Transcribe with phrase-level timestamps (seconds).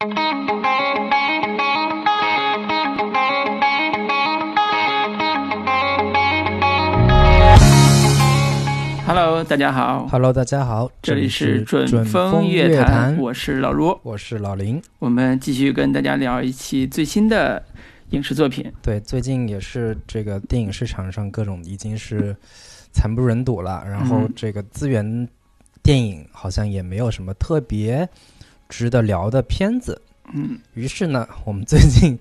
[0.00, 0.14] Hello，
[9.44, 14.80] 大家好，Hello，大家好，这里是准准风乐乐坛，我是老卢，我是老林。
[14.98, 17.62] 我们继续跟大家聊一期最新的
[18.10, 18.72] 影视作品。
[18.80, 22.34] 对，最近也是这个电影市场上各种已经是
[22.90, 24.32] 惨不忍睹了，然后嗯。
[24.34, 25.28] 这个资源
[25.82, 28.08] 电影好像也没有什么特别
[28.70, 30.00] 值得聊的片子。
[30.32, 32.18] 嗯，于是呢，我们最近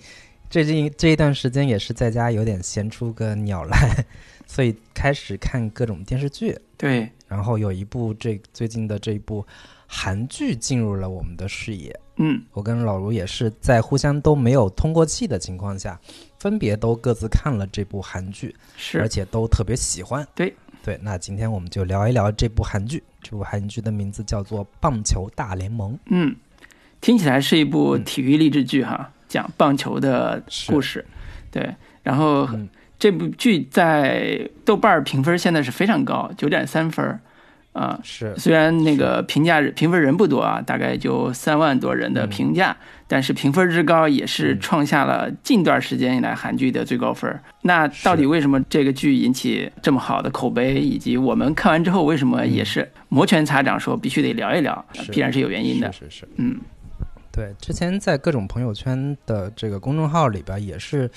[0.50, 4.04] 最近这一段时间也是在家有点闲出个鸟来，
[4.48, 6.58] 所以开始看各种电视剧。
[6.76, 9.46] 对，然后有一部这最近的这一部
[9.86, 11.98] 韩剧进入了我们的视野。
[12.18, 15.98] 嗯，我跟老卢也是在互相都没有通过气的情况下，
[16.40, 20.28] 分别都各自看了这部韩剧，是而，且都特别喜欢。
[20.34, 23.04] 对对，那今天我们就聊一聊这部韩剧。
[23.22, 25.94] 这部韩剧的名字叫做《棒球大联盟》。
[26.08, 26.36] 嗯，
[27.02, 31.06] 听起来是一部嗯体育励志剧哈，讲棒球的故事。
[31.52, 37.20] 对，然后嗯这部剧在豆瓣儿评分现在是非常高，九点三分
[37.74, 38.00] 儿啊。
[38.04, 42.76] 是虽然那个评价评分人不多啊，大概就三万多人的嗯评价，
[43.08, 47.42] 但是评分之高也是嗯创下了近段时间以来韩剧的最高分儿。
[47.62, 55.92] 那到底为什么这个剧引起这么好的口碑，以及我们看完之后为什么也是摩拳擦掌说必须得聊一聊，必然是有原因的。
[55.92, 56.60] 是是是，嗯
[57.32, 61.10] 对，之前在各种朋友圈的这个公众号里边也是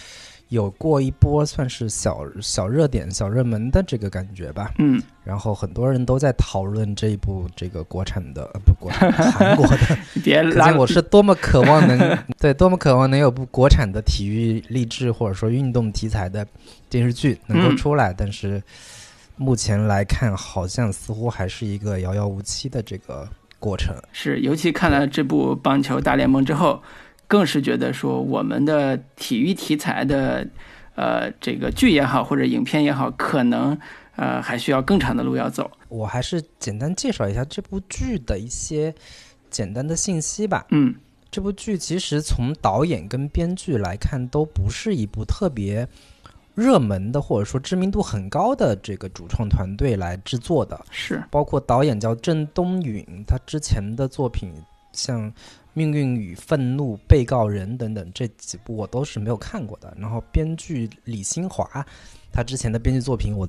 [0.53, 4.70] 有过一波算是小小热点、小热门的这个感觉吧。
[4.78, 9.78] 嗯，然后很多人都在讨论这一部这个国产的呃不国产韩国的，
[10.22, 16.47] 别拉我是多么渴望能 对多么渴望能有部国产的体育励志或者说运动题材的
[16.91, 18.62] 电视剧能够嗯出来，但是
[19.37, 23.27] 目前来看好像似乎还是一个遥遥无期的这个
[23.59, 23.97] 过程。
[24.12, 26.83] 是，尤其看了这部《棒球大联盟》之后，
[27.33, 30.47] 更是觉得说我们的体育题材的，
[30.97, 33.78] 呃，这个剧也好或者影片也好，可能
[34.16, 35.71] 呃还需要更长的路要走。
[35.88, 38.94] 我还是简单介绍一下这部剧的一些
[39.48, 40.66] 简单的信息吧。
[40.72, 40.94] 嗯
[41.31, 45.88] 这部剧其实从导演跟编剧来看，都不是一部特别
[46.54, 50.78] 热门的，或者说知名度很高的这个主创团队来制作的。
[50.91, 54.53] 是，包括导演叫郑东允，他之前的作品
[54.92, 55.31] 像
[55.75, 59.97] 《命运与愤怒》《被告人》等等这几部我都是没有看过的。
[59.99, 61.84] 然后编剧李新华，
[62.31, 63.49] 他之前的编剧作品我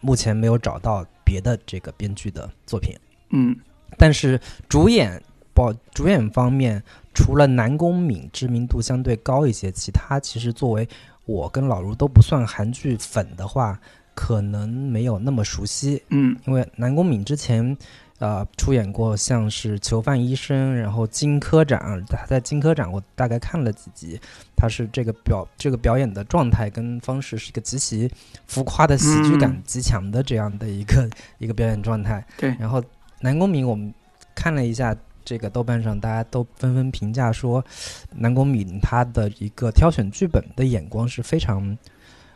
[0.00, 2.94] 目前没有找到别的这个编剧的作品。
[3.30, 3.56] 嗯
[3.98, 6.82] 但是主演包主演方面，
[7.14, 10.88] 除了南宫敏知名度相对高一些，其他其实作为
[11.26, 13.78] 我跟老卢都不算韩剧粉的话，
[14.14, 16.02] 可能没有那么熟悉。
[16.08, 17.76] 嗯因为南宫敏之前，
[18.20, 24.20] 呃，出演过像是《囚犯医生》，然后《金科长》，他在《金科长》我大概看了几集，
[24.54, 28.08] 他是这个表这个表演的状态跟方式是一个极其
[28.46, 32.24] 浮夸的喜剧感嗯极强的这样的一个、 一个表演状态。
[32.36, 32.80] 对然后
[33.20, 33.92] 南宫珉我们
[34.34, 34.96] 看了一下。
[35.22, 37.62] 这个豆瓣上大家都纷纷评价说，
[38.10, 41.76] 南宫珉他的一个挑选剧本的眼光是非常，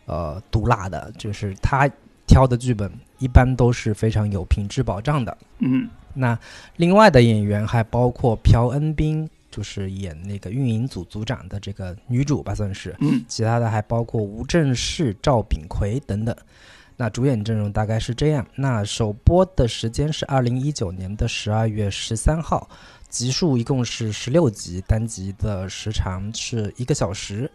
[0.05, 1.91] 呃，毒辣的，就是他
[2.27, 2.93] 挑的剧本
[3.25, 5.37] 一般都是非常有品质保障的。
[5.61, 6.39] 嗯那
[6.77, 12.95] 另外的演员还包括朴恩斌，就是演那个运营组组长的这个女主吧，算是。
[13.01, 16.37] 嗯其他的还包括吴正式、赵炳奎等等。
[16.97, 18.47] 那主演阵容大概是这样。
[18.55, 22.69] 那首播的时间是二零一九年的十二月十三号，
[23.09, 27.51] 集数一共是十六集，单集的时长是一个小时。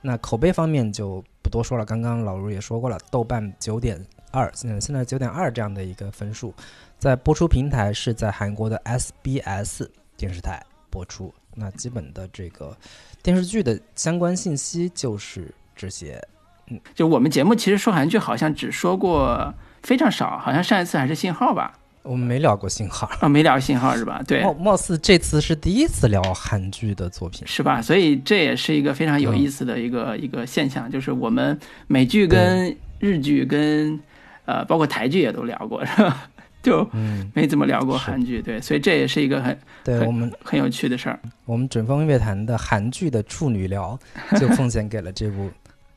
[0.00, 4.00] 那口碑方面就不多说了，刚刚老卢也说过了，豆瓣九点
[4.30, 6.54] 二，现在现在九点二这样的一个分数，
[6.98, 11.32] 在播出平台是在韩国的 SBS 电视台播出。
[11.54, 12.76] 那基本的这个
[13.22, 16.22] 电视剧的相关信息就是这些。
[16.70, 19.52] 嗯就我们节目其实说韩剧好像只说过
[19.82, 21.72] 非常少，好像上一次还是信号吧？
[22.02, 24.22] 我们没聊过信号，啊，没聊信号是吧？
[24.26, 27.46] 对，貌貌似这次是第一次聊韩剧的作品。
[27.46, 27.82] 是吧？
[27.82, 33.98] 所以这也是一个非常有意思的一个、一个现象，就是我们美剧跟日剧跟
[34.48, 36.30] 呃包括台剧也都聊过，是吧？
[36.62, 41.20] 就嗯，没怎么聊过韩剧，对，所以这也是一个很很对我们很有趣的事儿。
[41.44, 43.96] 我们准风乐坛的韩剧的处女聊
[44.40, 45.46] 就奉献给了这部《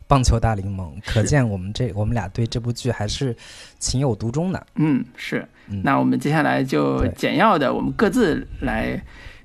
[0.08, 3.36] 棒球大联盟》，可见我们这我们俩对这部剧还是
[3.80, 4.68] 情有独钟的。
[4.76, 5.48] 嗯，是。
[5.68, 9.02] 嗯，那我们接下来就简要的，我们各自来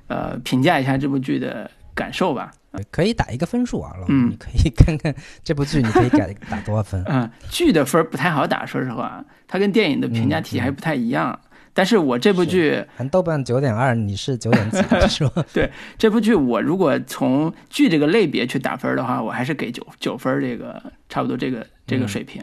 [0.08, 2.52] 呃评价一下这部剧的感受吧。
[2.90, 5.14] 可以打一个分数啊，老师，嗯你可以看看
[5.44, 7.02] 这部剧，你可以改打多少分？
[7.08, 11.38] 嗯，剧的分不太好打，说实话，它跟电影的评价体系还不太一样。
[11.72, 14.78] 但是我这部剧，含豆瓣九点二，你是九点几
[15.08, 15.44] 是吧？
[15.52, 22.42] 对，这部剧我如果从剧这个类别去打分的话，我还是给九九分，这个差不多这个这个水平。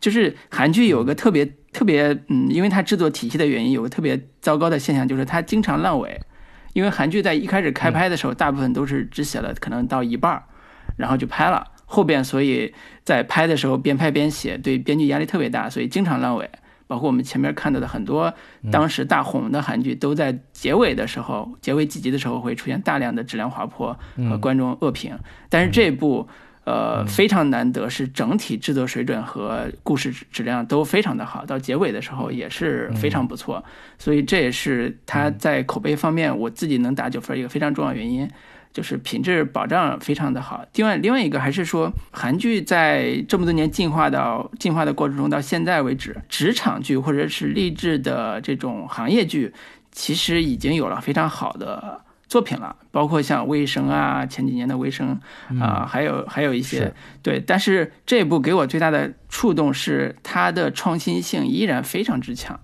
[0.00, 6.20] 就是韩剧有个特别特别，嗯，因为它制作体系的原因，有个特别糟糕的现象，就是它经常烂尾。
[6.74, 10.42] 因为韩剧在一开始开拍的时候，大部分都是只写了可能到一半儿，
[10.98, 16.50] 然后就拍了，后边所以在拍的时候边拍边写，对编剧压力特别大，所以经常烂尾。
[16.86, 18.32] 包括我们前面看到的很多
[18.70, 23.98] 当时大红的韩剧，都在结尾的时候、结尾几集的时候会出现大量的质量滑坡
[24.28, 25.18] 和观众恶评。
[25.48, 26.28] 但是这部，
[26.64, 33.62] 呃，非常难得，是整体制作水准和故事质量都非常的好，到结尾的时候也是非常不错。
[33.98, 38.28] 所以这也是它在口碑方面，我自己能打九分一个非常重要原因。
[38.72, 40.64] 就是品质保障非常的好。
[40.74, 49.52] 另外，另外一个还是说，韩剧在这么多年进化到进化的过程中，到现在为止，职场剧或者是励志的这种行业剧，
[49.92, 52.03] 其实已经有了非常好的
[52.34, 52.74] 作品了。
[52.90, 55.20] 包括像《卫生》啊，前几年的《卫生》
[55.62, 56.92] 啊，还有还有一些
[57.22, 57.38] 对。
[57.38, 62.58] 但是这部给我最大的触动是它的创新性依然非常之强。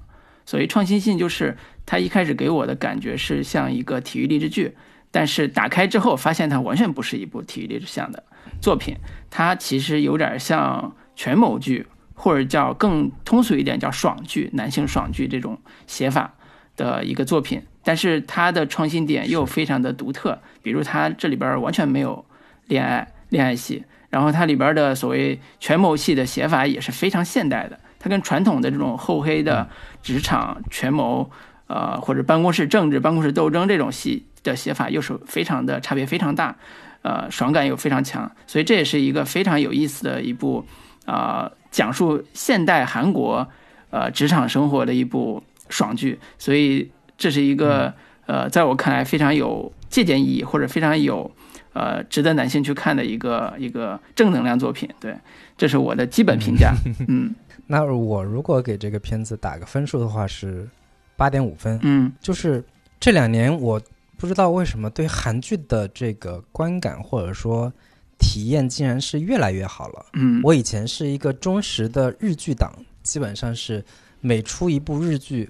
[0.45, 1.57] 所谓创新性，就是
[1.87, 4.77] 它一开始给我的感觉是像一个体育励志剧。
[5.13, 8.25] 但是打开之后，发现它完全不是一部体育励志向的
[8.61, 8.97] 作品，
[9.31, 15.57] 它其实有点像权谋剧，或者叫更通俗一点叫爽剧、男性爽剧这种
[15.87, 16.35] 写法
[16.81, 17.63] 的一个作品。
[17.85, 22.25] 但是它的创新点又非常的独特，比如它这里边完全没有
[22.67, 29.69] 恋爱恋爱戏，然后它里边的所谓权谋戏的写法也是非常现代的，它跟传统的这种厚黑的
[30.03, 31.31] 职场权谋，
[31.67, 34.25] 呃或者办公室政治、办公室斗争这种戏。
[34.43, 36.57] 的写法又是非常的差别非常大，
[37.03, 40.65] 呃，爽感又非常强，所以这也是一个非常有意思的一部
[41.05, 43.47] 啊，讲述现代韩国
[43.91, 47.95] 呃职场生活的一部爽剧，所以这是一个
[48.27, 51.31] 呃，在我看来非常有借鉴意义或者非常有
[51.73, 54.89] 呃值得男性去看的一个一个正能量作品。
[55.01, 55.17] 对，
[55.57, 56.75] 这是我的基本评价。
[57.09, 57.35] 嗯，
[57.67, 60.69] 那我如果给这个片子打个分数的话是
[61.17, 61.79] 八点五分。
[61.83, 62.63] 嗯，就是
[62.99, 63.81] 这两年我。
[64.21, 67.73] 不知道为什么对韩剧的这个观感或者说
[68.19, 70.05] 体验竟然是越来越好了。
[70.13, 72.71] 嗯，我以前是一个忠实的日剧党，
[73.03, 73.83] 基本上是
[74.21, 75.49] 每出一部日剧，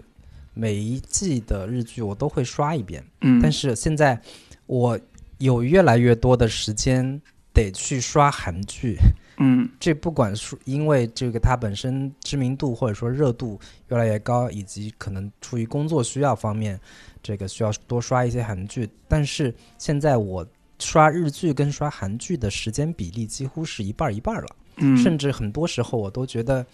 [0.54, 3.04] 每一季的日剧我都会刷一遍。
[3.20, 4.20] 嗯，但是现在
[4.66, 4.98] 我
[5.38, 7.20] 有越来越多的时间
[7.52, 8.96] 得去刷韩剧。
[9.42, 13.58] 嗯，这不管是因为这个它本身知名度或者说热度
[13.88, 16.78] 越来越高，以及可能出于工作需要方面。
[17.22, 20.46] 这个需要多刷一些韩剧，但是现在我
[20.78, 26.64] 刷日剧跟刷韩剧的时间比例几乎是一半一半了，嗯，甚至很多时候我都觉得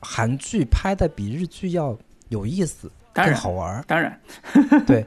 [0.00, 1.96] 韩剧拍的比日剧要
[2.30, 3.84] 有意思，更好玩。
[3.86, 4.18] 当然，
[4.86, 5.06] 对，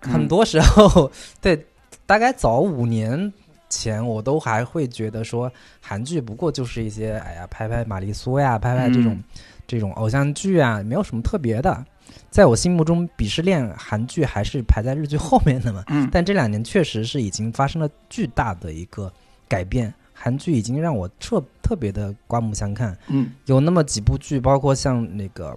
[0.00, 1.10] 很多时候，
[1.42, 1.66] 对，
[2.06, 3.30] 大概早五年
[3.68, 9.20] 前我都还会觉得说韩剧不过就是一些哎呀拍拍玛丽苏呀，拍拍这种
[9.66, 11.84] 这种偶像剧啊，没有什么特别的。
[12.30, 15.84] 在我心目中，鄙视链韩剧还是排在日剧后面的嘛。
[15.88, 19.12] 嗯，但这两年确实是已经发生了巨大的一个
[19.46, 22.96] 改变，韩剧已经让我特特别的刮目相看。
[23.08, 25.50] 嗯，有那么几部剧，包括像那个《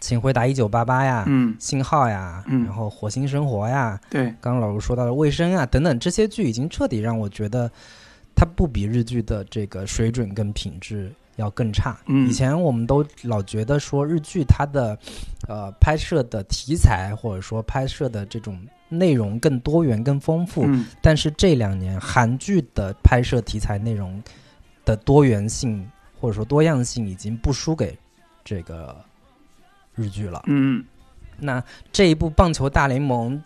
[0.00, 7.70] 请回答一九八八》呀，嗯，《信号》呀，嗯，然后《火星生活》呀，对，刚刚老师说到的《卫生》啊等等，这些剧已经彻底让我觉得，
[8.34, 11.12] 它不比日剧的这个水准跟品质。
[11.38, 11.96] 要更差。
[12.06, 14.98] 嗯，以前我们都老觉得说日剧它的，
[15.46, 20.64] 呃，拍摄的题材或者说拍摄的这种内容更多元、更丰富。
[20.66, 24.20] 嗯，但是这两年韩剧的拍摄题材内容
[24.84, 25.88] 的多元性
[26.20, 27.96] 或者说多样性已经不输给
[28.42, 28.96] 这个
[29.98, 30.42] 日剧了。
[30.46, 30.82] 嗯，
[31.38, 31.62] 那
[31.92, 33.36] 这一部《棒球大联盟》。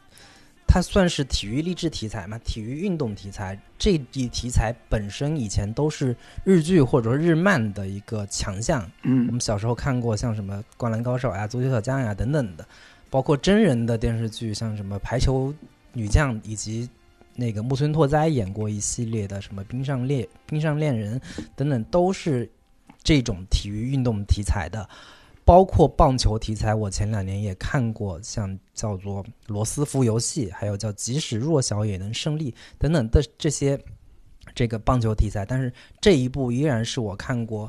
[0.75, 2.39] 它算是体育励志题材嘛？
[2.39, 8.91] 体育运动题材这一题材本身以前都是日剧或者日漫的一个强项。
[9.03, 12.67] 嗯，我们小时候看过像什么《灌篮高手》呀、《足球小将》呀等等的，
[13.11, 15.53] 包括真人的电视剧，像什么《排球
[15.93, 16.89] 女将》，以及
[17.35, 21.21] 那个木村拓哉演过一系列的什么《冰上恋冰上恋人》
[21.55, 22.51] 等等，都是
[23.03, 24.89] 这种体育运动题材的。
[25.45, 33.77] 包括棒球题材，我前两年也看过，像叫做《罗斯福游戏》，还有叫《即使弱小也能胜利》等等的这些
[34.55, 35.45] 这个棒球题材。
[35.45, 37.69] 但是这一部依然是我看过，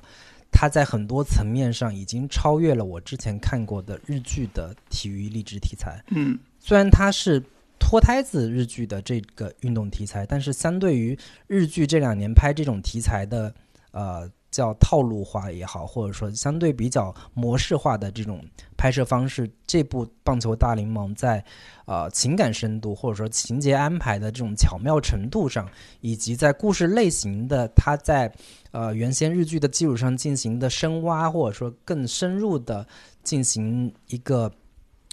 [0.52, 6.00] 它在很多层面上已经超越了我之前看过的日剧的体育励志题材。
[6.10, 7.42] 嗯，虽然它是
[7.80, 13.52] 脱胎自日剧的这个运动题材，但是相对于日剧这两年拍这种题材的
[13.90, 14.30] 呃。
[14.54, 18.44] 较套路化也好，或者说相对比较模式化的这种
[18.78, 21.44] 拍摄方式，这部《棒球大联盟》在
[21.86, 25.68] 呃情感深度或者说情节安排的这种巧妙程度上，
[26.02, 28.32] 以及在故事类型的它在
[28.72, 32.88] 呃原先日剧的基础上进行的深挖，或者说更深入的
[33.24, 34.52] 进行一个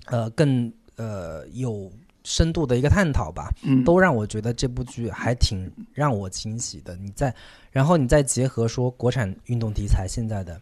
[0.07, 1.91] 呃更呃有。
[2.23, 6.95] 深度的一个探讨吧，嗯，都让我觉得这部剧还挺让我惊喜的。
[6.97, 7.35] 你再，
[7.71, 10.61] 然后你再结合说国产运动题材现在的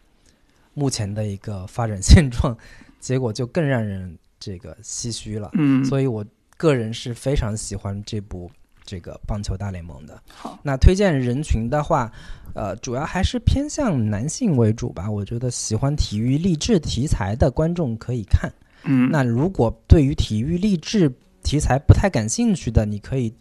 [0.73, 2.55] 目前的一个发展现状，
[2.99, 5.49] 结果就更让人这个唏嘘了。
[5.53, 6.25] 嗯，所以我
[6.57, 8.49] 个人是非常喜欢这部
[8.85, 10.21] 这个棒球大联盟的。
[10.33, 12.11] 好，那推荐人群的话，
[12.53, 15.09] 呃，主要还是偏向男性为主吧。
[15.09, 18.51] 我觉得喜欢体育励志题材的观众可以看。
[18.83, 21.11] 嗯，那如果对于体育励志，
[21.43, 23.33] 题材不太感兴趣的，你可以；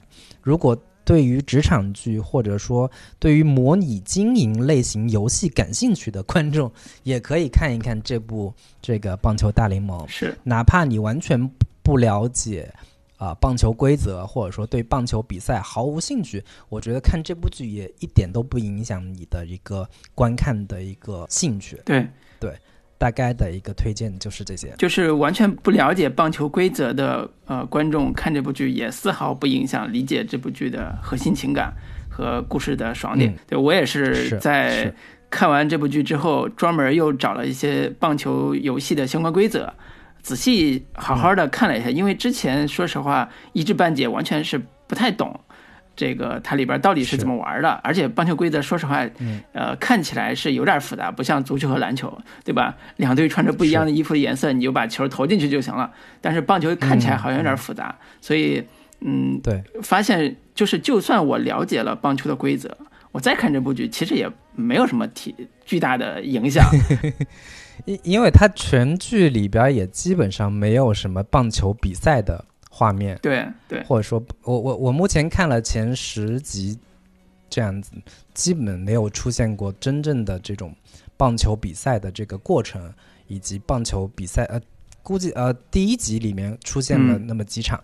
[0.43, 0.77] 如果
[1.09, 6.71] 对于职场剧或者说对于模拟经营类型游戏感兴趣的观众，
[7.03, 9.99] 也可以看一看这部这个《棒球大联盟》。
[10.07, 11.51] 是，哪怕你完全
[11.83, 12.71] 不了解
[13.17, 21.81] 啊棒球规则，或者说对棒球比赛毫无兴趣，我觉得看这部剧也一点都不影响你的一个观看的一个兴趣。
[21.87, 22.07] 对
[22.39, 22.55] 对。
[22.99, 31.73] 大概的一个推荐就是这些，就是完全不了解棒球规则的呃观众看这部剧也丝毫不影响理解这部剧的核心情感
[32.11, 33.33] 和故事的爽点。
[33.47, 34.93] 对我也是在
[35.31, 39.73] 看完这部剧之后，专门又找了一些棒球游戏的相关规则，
[40.21, 45.39] 仔细好好的看了一下，因为之前说实话一知半解，完全是不太懂。
[45.99, 47.69] 这个它里边到底是怎么玩的？
[47.83, 49.05] 而且棒球规则，说实话，
[49.53, 52.77] 呃，看起来是有点复杂，不像足球和篮球，对吧？
[52.99, 55.91] 两队穿着不一样的衣服的颜色，你就把球投进去就行了。
[56.21, 58.63] 但是棒球看起来好像有点复杂，所以，
[59.01, 62.77] 嗯，对，发现就是，就算我了解了棒球的规则，
[63.11, 66.65] 我再看这部剧，其实也没有什么体巨大的影响，
[67.87, 72.45] 因因为它全剧里边也基本上没有什么棒球比赛的。
[72.79, 76.79] 画面对对，或者说，我我我目前看了前十集，
[77.51, 77.91] 这样子
[78.35, 80.73] 基本没有出现过真正的这种
[81.17, 82.95] 棒球比赛的这个过程，
[83.27, 84.61] 以及棒球比赛呃，
[85.03, 87.83] 估计呃第一集里面出现了那么几场，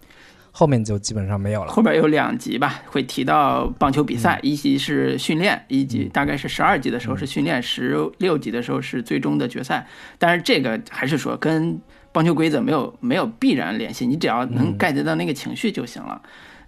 [0.53, 1.73] 后面就基本上没有了。
[1.73, 9.89] 后边有两集吧，会提到棒球比赛，一集是训练，一集大概是十二集的时候是训练，十六集的时候是最终的决赛。
[10.21, 11.81] 但是这个还是说跟。
[12.15, 16.23] 棒球规则没有没有必然联系，你只要能 get 到那个情绪就行了，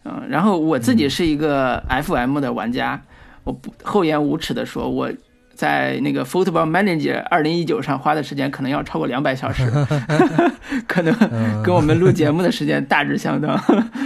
[0.04, 3.00] 嗯，然后我自己是一个 FM 的玩家，
[3.44, 5.08] 我不厚颜无耻的说，我
[5.54, 9.70] 在那个 Football Manager 二零一九上花的时间可能要超过两百小时
[10.88, 11.14] 可能
[11.62, 13.56] 跟我们录节目的时间大致相当，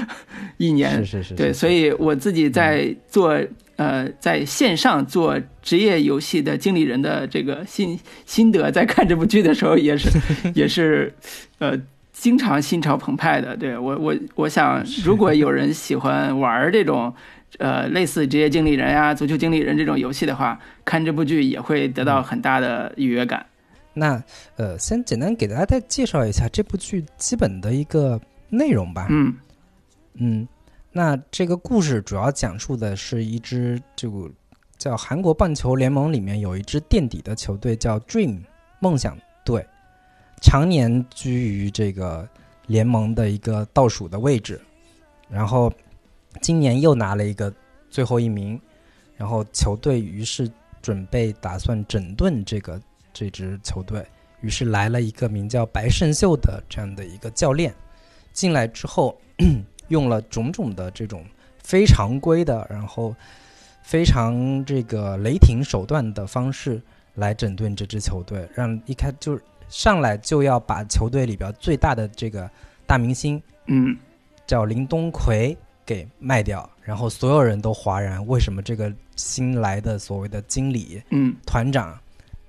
[0.59, 0.99] 一年。
[0.99, 3.35] 是是是，对，所以我自己在做。
[3.81, 10.11] 呃，在线上做职业游戏的经理人的这个心心得，在看这部剧的时候也是
[10.55, 11.15] 也是，
[11.61, 11.81] 呃，
[12.13, 13.57] 经常心潮澎湃的。
[13.57, 17.11] 对我我我想，如果有人喜欢玩这种
[17.57, 23.47] 呃类似职业经理人呀、足球经理人这种游戏的话，看这部剧也会得到很大的愉悦感。
[23.95, 24.23] 那
[24.57, 28.21] 呃，先简单给大家再介绍一下这部剧基本的一个
[28.51, 29.07] 内容吧。
[29.09, 29.35] 嗯
[30.19, 30.47] 嗯。
[30.93, 34.29] 那这个故事主要讲述的是一支就
[34.77, 38.41] 叫韩国棒球联盟里面有一支垫底的球队叫 Dream
[38.81, 39.65] 梦想队，
[40.43, 42.29] 常年居于这个
[42.67, 44.61] 联盟的一个倒数的位置，
[45.29, 45.73] 然后
[46.43, 47.55] 今年又拿了一个
[47.89, 48.61] 最后一名，
[49.17, 50.51] 然后球队于是
[50.83, 52.81] 准备打算整顿这个
[53.13, 54.05] 这支球队，
[54.41, 57.73] 于是来了一个名叫白胜秀的这样的一个教练
[58.33, 59.17] 进来之后。
[59.91, 61.25] 用了种种的这种
[61.63, 63.15] 非常规的，然后
[63.83, 66.83] 非常这个雷霆手段的方式
[67.15, 72.51] 来整顿这支球队，让一开就上来就要把球队里边最大的这个
[72.87, 73.97] 大明星，嗯，
[74.47, 81.99] 叫林东奎给卖掉，然后所有人都哗然，为什么这个新来的所谓的经理，嗯，团长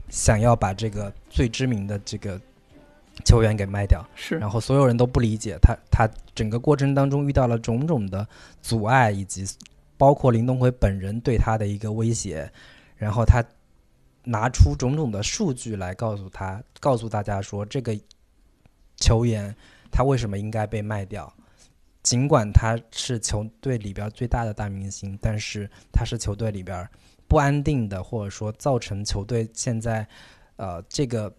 [0.10, 2.40] 想要把这个最知名的这个。
[3.26, 8.28] 球员给卖掉，是，然后所有人都不理解他，他整个过程当中遇到了种种的
[8.62, 9.46] 阻碍，以及
[9.98, 12.52] 包括林东辉本人对他的一个威胁，
[12.96, 13.44] 然后他
[14.24, 17.98] 拿出种种的数据来告诉他，告诉大家说这个
[18.98, 19.56] 球员
[19.92, 21.32] 他为什么应该被卖掉，
[22.04, 26.88] 尽管他是球队里边最大的大明星，但是他是球队里边
[27.28, 30.08] 不安定的，或者说造成球队现在
[30.56, 31.34] 呃这个。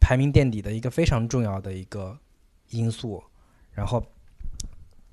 [0.00, 2.18] 排名垫底的一个非常重要的一个
[2.70, 3.22] 因素，
[3.72, 4.04] 然后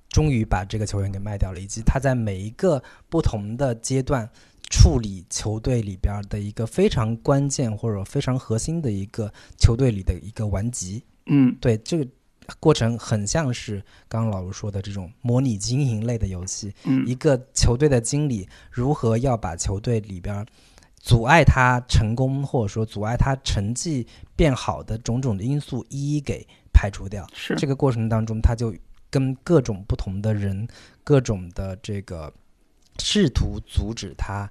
[0.10, 4.30] 终于把这个球员给卖掉了，以及他在每一个不同的阶段
[4.70, 11.04] 处理球队里边的一个非常关键或者非常核心的一个球队里的一个顽疾。
[11.26, 12.08] 嗯，对，这个
[12.60, 16.74] 过程很像是刚刚老卢说的这种模拟经营类的游戏。
[16.84, 20.46] 嗯一个球队的经理如何要把球队里边
[21.06, 27.28] 阻碍他成功或者说阻碍他成绩变好的种种的因素一一给排除掉。
[27.32, 28.74] 是这个过程当中，他就
[29.12, 30.68] 跟各种不同的人、
[31.04, 32.34] 各种的这个
[32.98, 34.50] 试图阻止他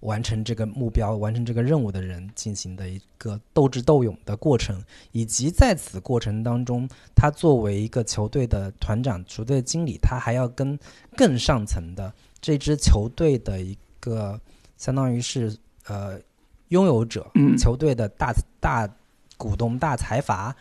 [0.00, 10.78] 完成这个目标、完成这个任务的人进行的一个斗智斗勇的过程，以及在此过程当中，他作为一个球队的团长、球队经理，他还要跟
[11.16, 14.40] 更上层的这支球队的一个
[14.76, 15.58] 相当于是
[15.88, 16.20] 呃
[16.68, 18.88] 拥有者，嗯球队的大大
[19.36, 20.54] 股东、大财阀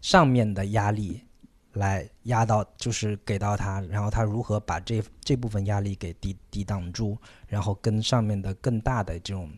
[0.00, 1.20] 上面的压力
[1.72, 9.50] 来压到，就是给到他，然后他如何把这这部分压力给抵抵挡住，然后跟上面的更大的这种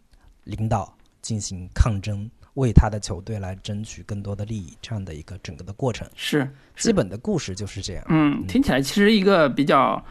[0.45, 6.09] 领导进行抗争，为他的球队来争取更多的利益，这样的一个整个的过程。
[6.15, 6.41] 是
[6.75, 8.05] 是基本的故事就是这样。
[8.09, 10.05] 嗯，听起来其实一个比较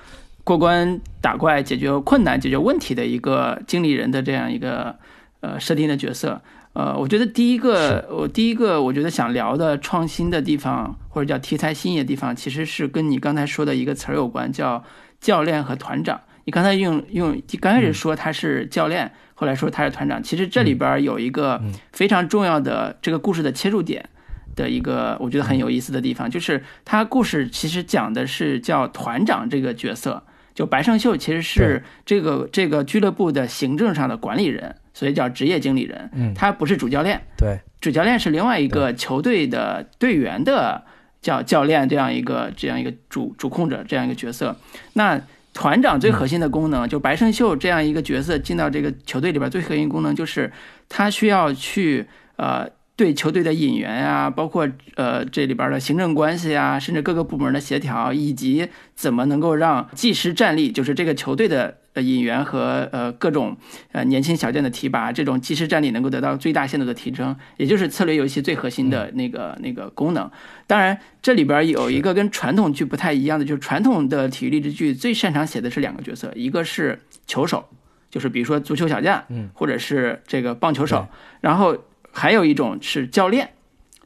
[0.48, 4.96] 过关打怪、解决困难、解决问题的一个经理人的这样一个
[5.42, 6.42] 呃设定的角色。
[6.72, 14.82] 呃，我觉得第一个，我第一个我觉得想聊的创新的地方，或者叫题材新颖的地方，其实是跟你刚才说的一个词儿有关，叫
[15.20, 16.22] 教练和团长。
[16.46, 21.62] 你刚才用用刚开始说他是教练，后来说他是团长，其实这里边有一个
[21.92, 24.08] 非常重要的这个故事的切入点。
[24.56, 30.24] 的一个我觉得很有意思的地方，就是他故事其实讲的是叫团长这个角色，
[30.58, 36.10] 就白胜秀其实是这个这个俱乐部的行政上的管理人，所以叫职业经理人。
[36.14, 40.84] 嗯他不是主教练，对，主教练是另外一个球队的队员的
[41.22, 44.56] 叫教练这样一个这样一个主主控者这样一个角色。
[44.94, 45.22] 那
[45.54, 50.52] 团长最核心的功能，就白胜秀这样一个角色进到这个球队里边，最核心功能就是
[50.90, 52.68] 他需要去呃。
[52.98, 63.56] 对球队的引援啊，包括呃这里边的行政关系啊，甚至各个部门的协调，以及怎么能够让技师战力，就是这个球队的呃引援和呃各种
[63.92, 70.32] 呃年轻小将的提拔，这种技师战力能够得到最大限度的提升，也就是策略游戏最核心的那个那个功能。
[70.66, 77.64] 当然，这里边有一个跟传统剧不太一样的，就是传统的体育励志剧最擅长写的是两个角色，一个是球手，
[78.10, 81.08] 就是比如说足球小将，嗯，或者是这个棒球手，
[81.42, 81.78] 然后。
[82.18, 83.52] 还有一种是教练，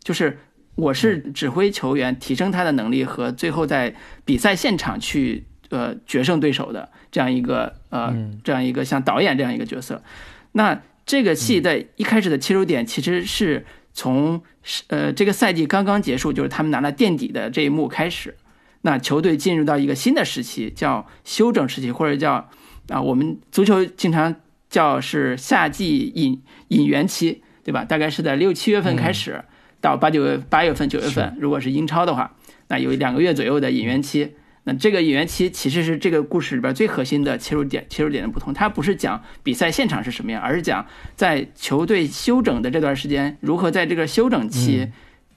[0.03, 0.37] 就是
[0.75, 3.95] 我是指挥球员提升他的能力和最后在
[4.25, 10.03] 比赛现场去呃决胜对手的这样一个呃这样一个像导演这样一个角色。
[10.51, 14.43] 那这个戏在一开始的切入点其实是从
[14.87, 18.35] 呃这个赛季刚刚结束，就是他们拿了垫底的这一幕开始，
[18.81, 22.49] 那球队进入到一个新的时期，叫休整时期，或者叫
[22.89, 24.35] 啊我们足球经常
[24.69, 27.41] 叫是夏季引引援期。
[27.63, 27.83] 对吧？
[27.85, 29.43] 大概是在六七月份开始，
[29.79, 32.35] 到八九月八月份、九月份，如果是英超的话，
[32.67, 34.33] 那有两个月左右的引援期。
[34.63, 38.53] 那这个引援期其实是这个故事里边最核心的切入点，切入点的不同。
[38.53, 44.87] 它不是讲比赛现场是什么样，而是讲在球队休整的这段时间，如何在这个休整期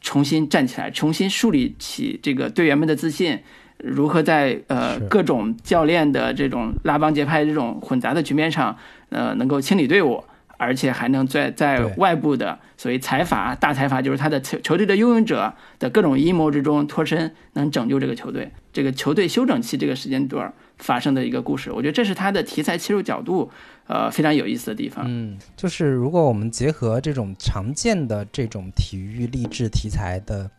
[0.02, 3.38] 重新站起来，重新树立起这个队员们的自信，
[3.78, 8.76] 如何在呃各种教练的这种拉帮结派这种混杂的局面上，
[9.08, 10.22] 呃能够清理队伍。
[10.64, 18.50] 而且还能在在外部的所谓财阀、大财阀，就是他的球球队的拥有者的各种阴谋之中脱身，能拯救这个球队。
[18.72, 23.50] 这个球队休整期这个时间段发生的一个故事，我觉得这是他的题材切入角度，
[23.86, 25.04] 呃，非常有意思的地方。
[25.06, 30.50] 嗯，就是如果我们结合这种常见的这种体育励志题材的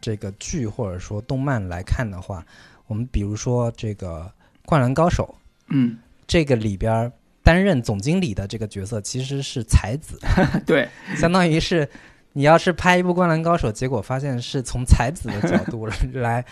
[0.00, 2.46] 这个剧或者说动漫来看的话，
[2.86, 4.20] 我们比如说这个
[4.64, 5.34] 《灌篮高手》，
[5.68, 7.12] 嗯，这个里边。
[7.44, 10.18] 担任总经理的这个角色其实是才子，
[10.64, 11.86] 对， 相当于是
[12.32, 16.42] 你要是拍一部《灌篮高手》，结果发现是从才子的角度 来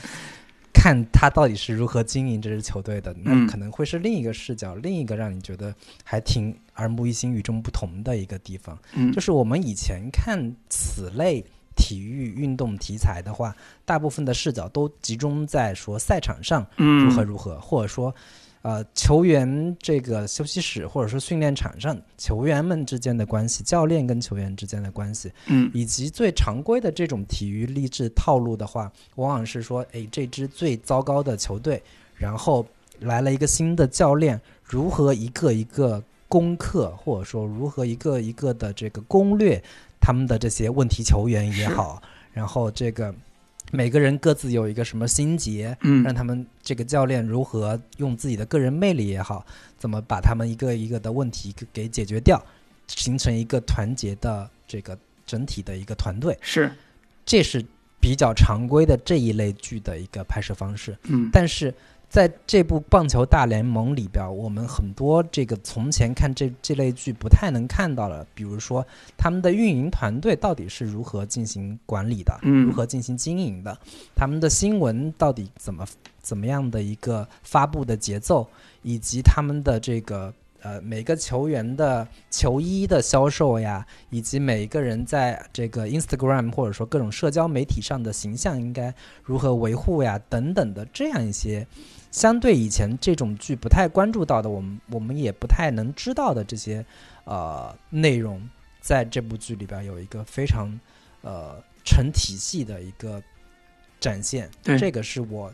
[0.71, 5.75] 看他到底是如何经营这支球队的，那可能会是另一个视角，另一个让你觉得
[6.05, 8.79] 还挺耳目一新、与众不同的一个地方。
[8.93, 11.43] 嗯，就是我们以前看此类
[11.75, 18.15] 体育运动题材的话，大部分的视角都集中在说赛场上如何如何，或者说。
[18.63, 31.83] 呃，球员这个休息室或者说训练场上，球员们之间的关系，教练跟球员之间的关系，嗯，以及最常规的这种体育励志套路的话，往往是说，哎，这支最糟糕的球队，
[32.17, 32.65] 然后
[33.01, 39.61] 来了一个新的教练，如何一个一个攻克，或者说如何一个一个的这个攻略
[40.01, 42.01] 他们的这些问题球员也好，
[42.33, 43.13] 然后这个
[43.75, 46.03] 每个人各自有一个什么心结，嗯。
[46.05, 49.45] 让他们这个教练如何用自己的个人魅力也好，
[49.79, 52.41] 怎么把他们一个一个的问题给给解决掉，
[52.87, 56.71] 形成一个团结的这个整体的一个团队，是，
[57.25, 57.65] 这是
[57.99, 60.95] 比较常规的这一类剧的一个拍摄方式。
[61.05, 61.31] 嗯。
[61.33, 61.75] 但是
[62.13, 73.79] 在这部《棒球大联盟》里边，我们很多这个从前看这这类剧不太能看到了，比如说他们的运营团队到底是如何进行管理的，嗯如何进行经营的，
[74.15, 75.87] 他们的新闻到底怎么
[76.21, 78.47] 怎么样的一个发布的节奏，
[78.83, 80.31] 以及他们的这个。
[80.65, 88.95] 呃，每个球员的球衣的销售呀，以及每一个人在这个 Instagram 或者说各种社交媒体上的形象应该
[89.25, 91.67] 如何维护呀，等等的这样一些
[92.13, 96.85] 相对以前这种剧不太关注到的，我们我们也不太能知道的这些
[97.25, 98.41] 呃内容，
[98.81, 100.79] 在这部剧里边有一个非常
[101.23, 103.21] 呃成体系的一个
[103.99, 104.51] 展现。
[104.63, 105.51] 对这个是我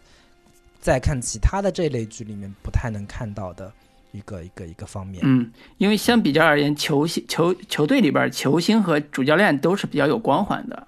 [0.80, 3.72] 在看其他的这类剧里面不太能看到的
[4.10, 5.22] 一个一个一个方面。
[5.24, 10.87] 嗯，因为相比较而言，球星球球队里边球星和主教练都是比较有光环的。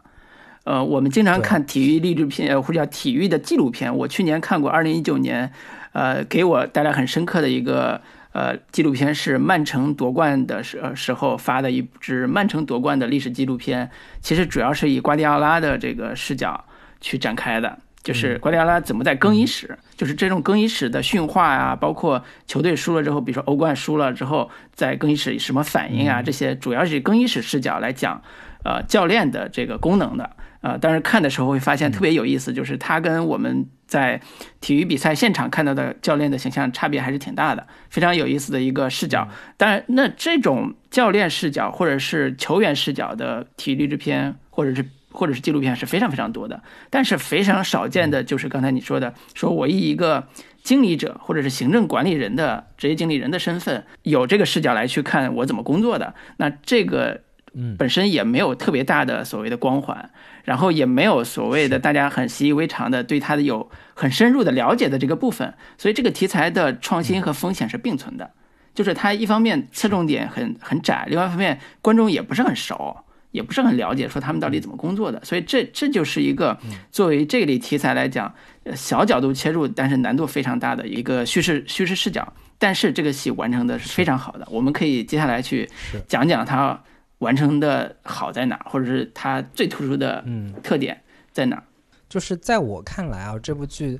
[0.70, 3.96] 呃，我们经常看体育励志片呃或者叫体育的纪录片。
[3.96, 5.50] 我去年看过，二零一九年，
[5.90, 13.90] 呃，给我带来很深刻的一个呃纪录片是曼城夺冠的时呃时候发的一支曼城夺冠的历史纪录片。
[14.20, 16.64] 其实主要是以瓜迪奥拉的这个视角
[17.00, 28.22] 去展开的，就是瓜迪奥拉怎么在更衣室，就是这种更衣室的训话啊，包括球队输了之后，比如说欧冠输了之后，在更衣室什么反应啊，这些主要是以更衣室视角来讲，
[28.62, 30.30] 呃，教练的这个功能的。
[30.60, 34.20] 呃，但是看的时候会发现特别有意思，就是他跟我们在
[34.60, 39.28] 体育比赛现场看到的教练的形象差别还是挺大的，非常有意思的一个视角。
[39.56, 50.28] 当然，那这种教练视角或者是球员视角的体育励志片，或者是或者是纪录片是非常非常多的，但是非常少见的就是刚才你说的，说我以一个
[50.62, 57.22] 经理者或者是行政管理人的职业经理人的身份，有这个视角来去看我怎么工作的，那这个
[57.54, 57.76] 嗯。
[57.76, 60.10] 本身也没有特别大的所谓的光环，
[60.44, 68.30] 然后也没有所谓的大家很习以为常的对他的有很深入的了解的这个部分，所以这个题材的创新和风险是并存的，
[68.74, 72.96] 就是它一方面侧重点很很窄，另外一方面观众也不是很熟。
[73.32, 76.58] 也不是很了解，说他们到底怎么工作的，所以这这就是一个
[76.90, 82.32] 作为这类题材来讲，呃小角度切入，但是难度非常大的一个叙事叙事视角。
[82.58, 85.70] 但是这个戏完成的是非常好的，我们可以接下来去
[86.08, 86.76] 讲讲它
[87.20, 91.00] 完成的好在哪儿，或者是它最突出的嗯，特点
[91.32, 91.62] 在哪儿。
[92.08, 93.98] 就是在我看来啊，这部剧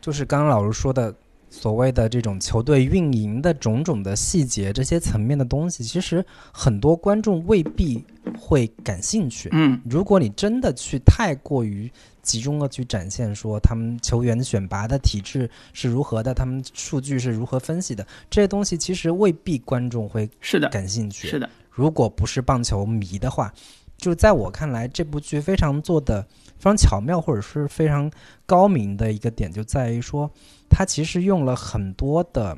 [0.00, 1.14] 就是刚刚老师说的
[1.48, 8.04] 所谓的这种球队运营的种种的细节，这些层面的东西，其实很多观众未必
[8.36, 9.48] 会感兴趣。
[9.52, 11.90] 嗯如果你真的去太过于
[12.20, 21.28] 集中的去展现说他们球员选拔的体制是如何的，他们数据是如何分析的，这些东西其实未必观众会是的，感兴趣。
[21.28, 23.52] 是的，如果不是棒球迷的话，
[23.98, 26.22] 就在我看来，这部剧非常做的
[26.56, 28.10] 非常巧妙，或者是非常
[28.46, 30.30] 高明的一个点，就在于说，
[30.70, 32.56] 它其实用了很多的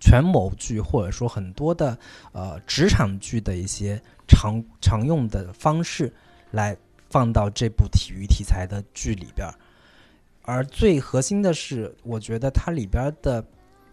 [0.00, 1.98] 权谋剧，或者说很多的
[2.32, 6.10] 呃职场剧的一些常常用的方式，
[6.50, 6.74] 来
[7.10, 9.52] 放到这部体育题材的剧里边儿。
[10.42, 13.44] 而最核心的是，我觉得它里边的，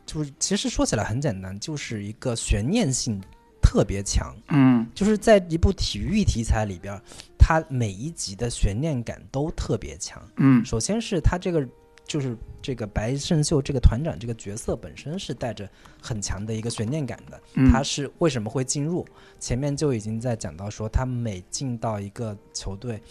[0.05, 3.21] 就是其实说起来很简单，就是一个悬念性
[3.67, 4.33] 特别强。
[4.47, 7.01] 嗯就是在一部体育题材里边儿，
[7.37, 10.23] 它每一集的悬念感都特别强。
[10.37, 11.67] 嗯首先是他这个
[12.05, 15.69] 就是这个白胜秀这个团长这个角色本身是带着
[16.01, 17.41] 很强的一个悬念感的。
[17.55, 19.05] 嗯，他是为什么会进入？
[19.37, 23.01] 前面就已经在讲到说，他每进到一个球队，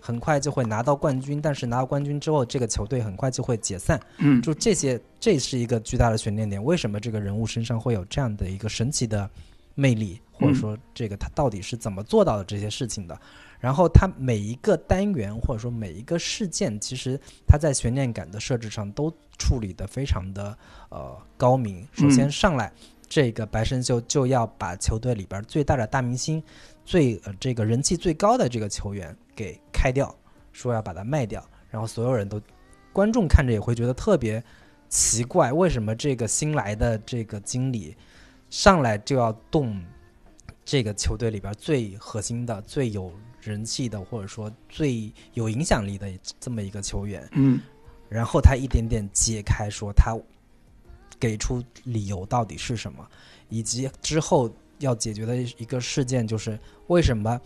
[0.00, 4.00] 很快就会拿到冠军，但是拿到冠军之后，这个球队很快就会解散。
[4.18, 6.62] 嗯就这些，这是一个巨大的悬念点。
[6.62, 9.30] 为什么这个人物身上会有这样的一个神奇的
[9.80, 13.18] 魅力，或者说这个他到底是怎么做到的这些事情的？
[13.58, 20.56] 然后他每一个单元或者说每一个事件，其实他在悬念感的设置上都处理的非常的
[20.90, 21.86] 呃高明。
[21.92, 22.70] 首先上来，
[23.08, 26.42] 这个白胜秀就要把球队里边最大的大明星、
[26.84, 30.14] 最呃这个人气最高的这个球员给开掉，
[30.52, 32.40] 说要把他卖掉，然后所有人都
[32.92, 34.42] 观众看着也会觉得特别
[34.88, 37.94] 奇怪，为什么这个新来的这个经理
[38.50, 39.82] 上来就要动
[40.64, 43.10] 这个球队里边最核心的、最有
[43.40, 46.06] 人气的，或者说最有影响力的
[46.38, 47.26] 这么一个球员？
[47.32, 47.58] 嗯。
[48.08, 50.18] 然后他一点点揭开，说他
[51.18, 53.08] 给出理由到底是什么，
[53.48, 56.58] 以及之后要解决的一个事件就是
[56.88, 57.40] 为什么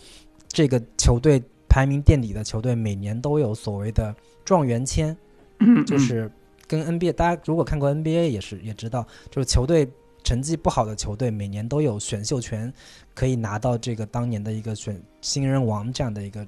[0.48, 5.14] 这个球队排名垫底的球队每年都有所谓的状元签，
[5.58, 6.32] 嗯，就是
[6.66, 9.86] 跟 NBA，大家如果看过 NBA 也是也知道，就是球队
[10.24, 12.72] 成绩不好的球队每年都有选秀权，
[13.14, 16.46] 可以拿到这个当年的一个选新人王这样的一个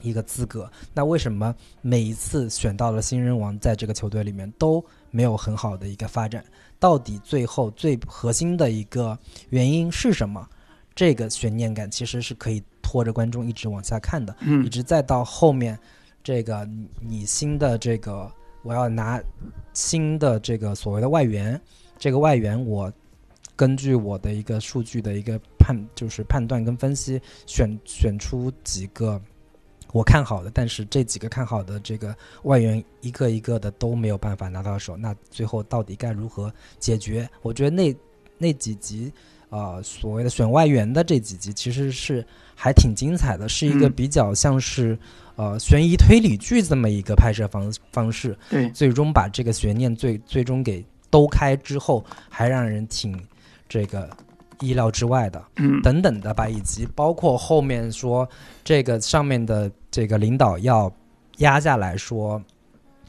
[0.00, 0.70] 一个资格。
[0.94, 6.42] 那为什么每一次选到了新人王，在这个球队里面都没有很好的一个发展？
[6.78, 9.18] 到底最后最核心的一个
[9.50, 10.48] 原因是什么？
[10.94, 15.78] 这个悬念感其实是可以拖着观众一直往下看的，嗯一直再到后面，
[16.22, 18.30] 这个你你新的这个
[18.62, 19.20] 我要拿
[19.72, 21.60] 新的这个所谓的外援，
[21.98, 22.92] 这个外援我
[23.54, 29.20] 根据我的一个数据的一个判，就是判断跟分析，选选出几个
[29.92, 37.28] 我看好的，但是这几个看好的这个外援一个一个的都没有办法拿到手，那最后到底该如何解决？
[37.42, 37.94] 我觉得那
[38.38, 39.12] 那几集。
[39.48, 44.98] 呃，所谓的选外援的这几集其实是还挺精彩的，是一个嗯比较像是、
[45.36, 53.20] 呃悬疑推理剧这么一个拍摄方方式，对，最终把这个悬念最最终给兜开之后，还让人挺
[53.68, 54.08] 这个
[54.60, 55.80] 意料之外的，嗯。
[55.82, 58.28] 等等的吧，以及包括后面说
[58.64, 60.92] 这个上面的这个领导要
[61.38, 62.42] 压下来说，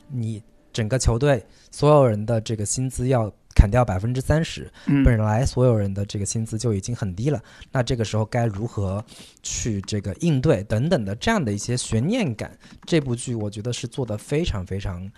[0.10, 0.41] 你
[0.73, 5.03] 整个球队所有人的这个薪资要砍掉百分之三十，嗯。
[5.03, 9.03] 本来所有人的这个薪资就已经很低了，那这个时候该如何
[9.41, 10.63] 去这个应对？
[10.65, 12.55] 等等的这样的一些悬念感，
[12.86, 15.10] 这部剧我觉得是做的非常非常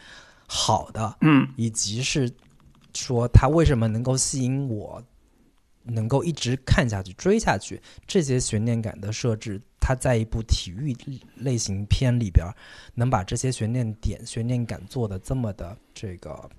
[0.48, 1.48] 好的，嗯。
[1.58, 2.32] 以及是
[3.00, 5.02] 说它为什么能够吸引我，
[5.84, 10.96] 能够一直看下去、追下去，这些悬念感的设置，它在一部体育
[11.36, 12.46] 类型片里边
[12.94, 16.50] 能把这些悬念点、悬念感做的这么的这个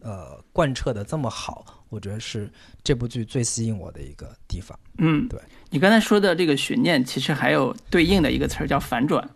[0.00, 2.50] 呃贯彻的这么好，我觉得是
[2.84, 4.78] 这部剧最吸引我的一个地方。
[4.98, 5.38] 嗯，对
[5.70, 9.28] 你刚才说的这个悬念，其实还有对应的一个词儿叫反转，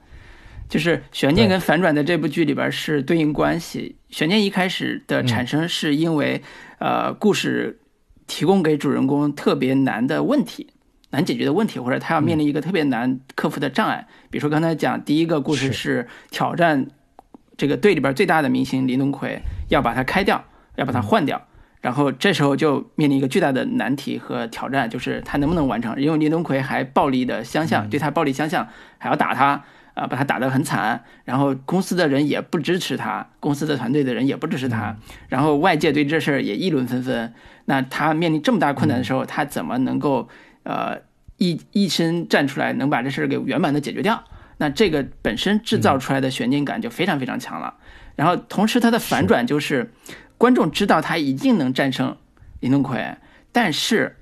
[0.73, 3.97] 就是悬念跟反转在这部剧里边是对应关系。
[4.09, 6.43] 悬念一开始的产生是因为，
[6.79, 7.79] 呃，故事
[8.27, 10.69] 提供给主人公特别难的问题。
[11.11, 14.09] 难解决的问题，或者他要面临一个特别难克服的障碍。
[14.31, 16.87] 比如说刚才讲第一个故事是是挑战
[17.59, 20.43] 这个队里边最大的明星林东奎，要把他开掉，
[20.77, 21.47] 要把他换掉。
[21.83, 26.01] 然后这时候就面临一个巨大的难题和挑战，就是他能不能完成？
[26.01, 29.63] 因为林东奎还暴力的相向，对他暴力相向，还要打他，
[29.95, 31.05] 啊、把他打得很惨。
[31.25, 34.97] 然后公司的人也不支持他，公司的团队的人也不支持他，
[35.29, 37.33] 然后外界对这事儿也议论纷纷。
[37.65, 40.29] 那他面临这么大困难的时候，他怎么能够
[40.65, 40.99] 呃
[41.37, 44.25] 一一身站出来，能把这事儿给圆满的解决掉？
[44.59, 47.75] 那这个本身制造出来的悬念感就非常非常强了。
[48.15, 49.93] 然后同时它的反转就是，
[50.39, 52.17] 观众知道他一定能战胜
[52.61, 53.17] 林东奎，
[53.51, 54.17] 但是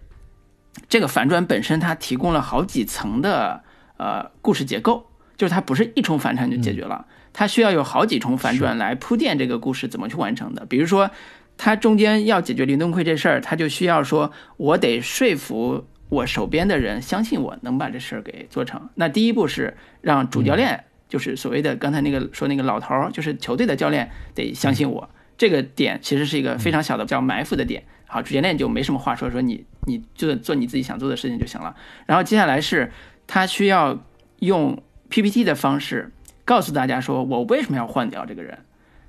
[0.88, 3.64] 这个反转本身它提供了好几层的
[3.96, 5.09] 呃故事结构，
[5.40, 10.66] 就是它不是一重反转就解决了，它需要有好几重反转来铺垫这个故事怎么去完成的。
[10.66, 11.10] 比如说，
[11.56, 18.90] 它中间要解决林东奎这事儿，他就需要说我得说服我手边的人相信我能把这事儿给做成。
[18.96, 25.08] 那第一步是让主教练，就是所谓的刚才那个说那个老头儿，就是球队的教练得相信我。
[25.38, 27.82] 这个点其实是一个非常小的叫埋伏的点。
[28.06, 31.74] 好，主教练就没什么话说，说你你就做你自己想做的事情就行了。
[32.04, 32.92] 然后接下来是
[33.26, 33.98] 他需要
[34.40, 36.10] 用 PPT 的方式
[36.44, 38.58] 告诉大家说我为什么要换掉这个人。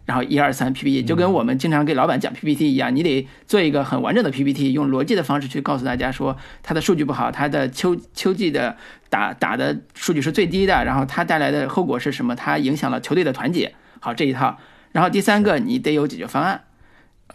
[0.03, 8.75] 然后一二三 PPT 就跟我们经常给老板讲 PPT 一样，你得做一个很完整的 PPT，用逻辑的方式去告诉大家说他的数据不好，他的秋秋季的
[9.09, 12.35] 打打的数据是最低的，然后他带来的后果是什么？
[12.35, 13.73] 他影响了球队的团结。
[13.99, 14.57] 好，这一套。
[14.91, 16.63] 然后第三个，你得有解决方案，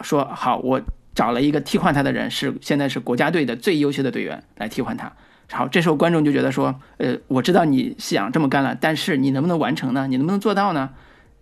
[0.03, 0.83] 说好我
[1.15, 5.13] 找了一个替换他的人，是现在是国家队的最优秀的队员来替换他。
[5.51, 10.07] 好，这时候观众就觉得说，呃，我知道你是想这么干了，但是你能不能完成呢？
[10.09, 10.91] 你能不能做到呢？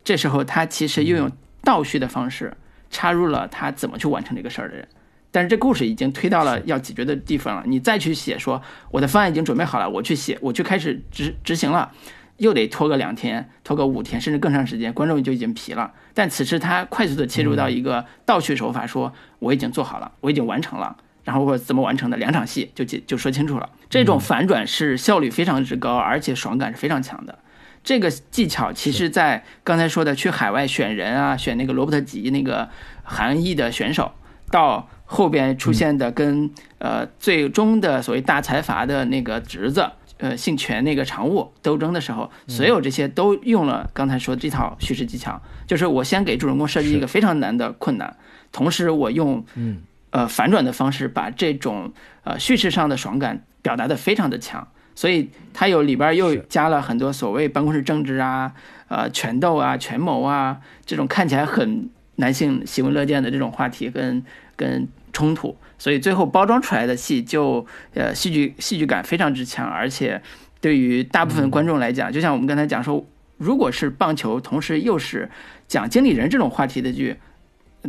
[0.05, 2.55] 这时候他其实又用倒叙的方式
[2.91, 4.87] 插入了他怎么去完成这个事儿的人，
[5.31, 11.91] 但是这故事已经推到了要解决的地方了，你再去写说我的方案已经准备好了，我去写，我去开始执执行了，
[12.37, 15.91] 又得拖个两天，拖个五天，甚至更长时间，观众就已经疲了。
[16.13, 20.97] 但此时他快速的切入到一个倒叙手法，说我已经做好了，我已经完成了。
[21.25, 27.39] 然后或者怎么完成的两场戏就解就说清楚了，这种反转是效率非常之高，而且爽感是非常强的。
[27.83, 32.69] 这个技巧其实，在刚才说的去海外选人啊，选那个罗伯特吉那个
[33.03, 34.13] 韩裔的选手，
[34.51, 48.17] 到后边出现的跟呃最终的所谓大财阀的那个侄子，呃姓权那个常务斗争的时候，所有这些都用了刚才说的这套叙事技巧，就是我先给主人公设计一个非常难的困难，
[48.51, 49.83] 同时我用嗯
[50.15, 54.67] 呃反转的方式把这种呃叙事上的爽感表达的非常的强。
[54.95, 58.53] 所以它有里边又加了很多所谓办公室政治啊、
[58.87, 64.25] 呃权斗啊、权谋啊这种看起来很男性喜闻乐见的这种话题跟
[64.55, 70.23] 跟冲突，所以最后包装出来的戏就呃戏剧戏剧感非常之强，而且
[70.61, 73.05] 对于大部分观众来讲，就像我们刚才讲说，
[73.37, 75.29] 如果是棒球，同时又是
[75.67, 77.17] 讲经理人这种话题的剧，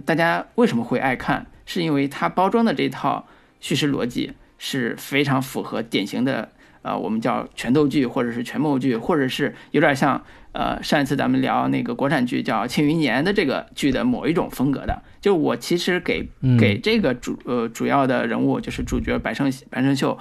[0.05, 1.45] 大家为什么会爱看？
[1.65, 3.27] 是因为它包装的这套
[3.59, 6.49] 叙事逻辑是非常符合典型的
[6.81, 15.01] 呃，我们叫拳斗剧，或者是权谋剧，或者是有点像呃上一次咱们聊那个国产剧叫《庆余年》的这个剧的某一种风格的。
[15.19, 20.15] 就我其实给嗯给这个主呃主要的人物就是主角白胜白胜秀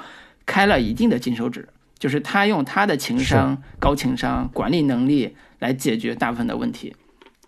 [0.47, 6.97] 开了一定的金手指，就是他用他的情商、高情商、管理能力来解决大部分的问题。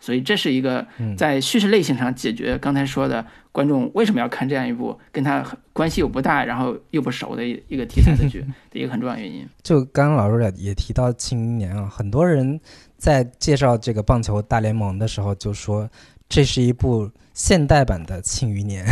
[0.06, 8.38] 所以这是一个在叙事类型上解决刚才说的观众为什么要看这样一部跟他关系又不大，然后又不熟的一一个题材的剧
[8.70, 9.44] 的一个很重要原因。
[9.64, 12.60] 就刚刚老师也也提到《庆余年》啊，很多人
[12.96, 15.90] 在介绍这个棒球大联盟的时候就说，
[16.28, 18.84] 这是一部现代版的《庆余年》。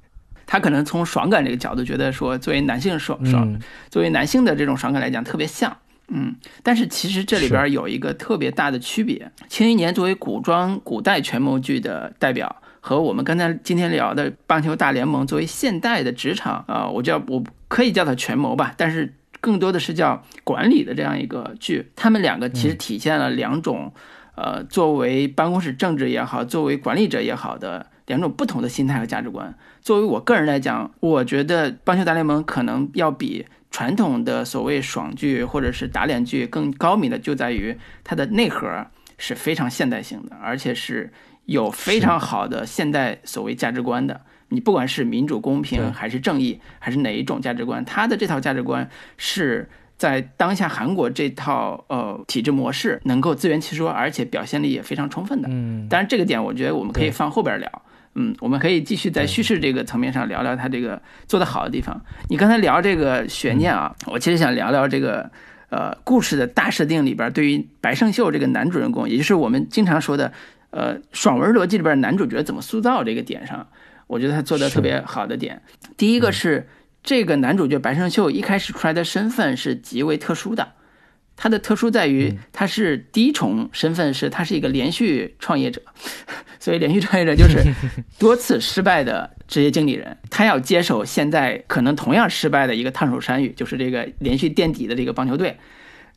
[0.46, 5.74] 他可能从爽感这个角度觉得说，作为男性爽爽，嗯作为男性的这种爽感来讲特别像，
[6.08, 23.92] 嗯，但是其实这里边有一个特别大的区别，《庆余年》作为古装古代权谋剧的代表，和我们刚才今天聊的《棒球大联盟》作为现代的职场啊、呃我叫我可以叫它权谋吧，但是更多的是叫管理的这样一个剧，他们两个其实体现了两种，
[24.34, 29.54] 呃，作为办公室政治也好，作为管理者也好的两种不同的心态和价值观。
[29.82, 38.86] 作为我个人来讲，我觉得《棒球大联盟》可能要比传统的所谓爽剧或者是打脸剧更高明的，就在于它的内核
[39.18, 41.12] 是非常现代性的，而且是
[41.44, 44.20] 有非常好的现代所谓价值观的。
[44.48, 55.48] 你不管是民主、公平，还是正义，还是哪一种价值观，它的这套价值观是在当下韩国这套呃体制模式能够自圆其说，而且表现力也非常充分的。
[55.52, 57.82] 嗯，当然，这个点我觉得我们可以放后边聊。
[58.14, 62.00] 嗯，我们可以继续在叙事这个层面上聊聊他这个做得好的地方。
[62.28, 65.30] 你刚才聊这个悬念啊，我其实想聊聊这个
[65.70, 70.32] 呃故事的大设定里边，对于白胜秀这个男主人公，也就是我们经常说的
[70.70, 73.66] 呃爽文逻辑里边男主角怎么塑造这个点上，
[74.06, 75.62] 我觉得他做的特别好的点。
[75.96, 76.68] 第一个是
[77.02, 80.72] 这个男主角白胜秀一开始出来的身份是极为特殊的。
[81.40, 85.80] 他的特殊在于，他是第一重身份是他是一个连续创业者，
[86.58, 87.62] 所以连续创业者就是
[88.18, 95.56] 多次失败的职业经理人，他要接手现在可能同样失败的一个烫手山芋，就是这个连续垫底的这个棒球队，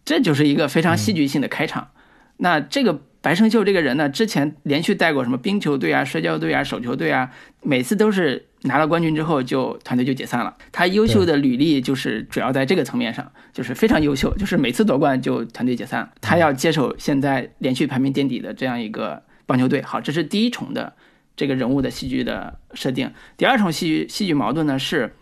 [0.03, 1.91] 这就是一个非常戏剧性的开场。
[2.37, 7.29] 那这个白胜秀这个人呢，之前连续带过什么冰球队啊、摔跤队啊、手球队啊，
[7.61, 10.55] 每次都是拿了冠军之后就团队就解散了。
[10.71, 16.11] 他优秀的履历就是主要在这个层面上，就是非常优秀，就是每次夺冠就团队解散了。
[16.21, 19.81] 他要接手现在连续排名垫底的这样一个棒球队。
[19.81, 20.93] 好，这是第一重的
[21.35, 23.11] 这个人物的戏剧的设定。
[23.37, 25.15] 第二重戏剧戏剧矛盾呢是。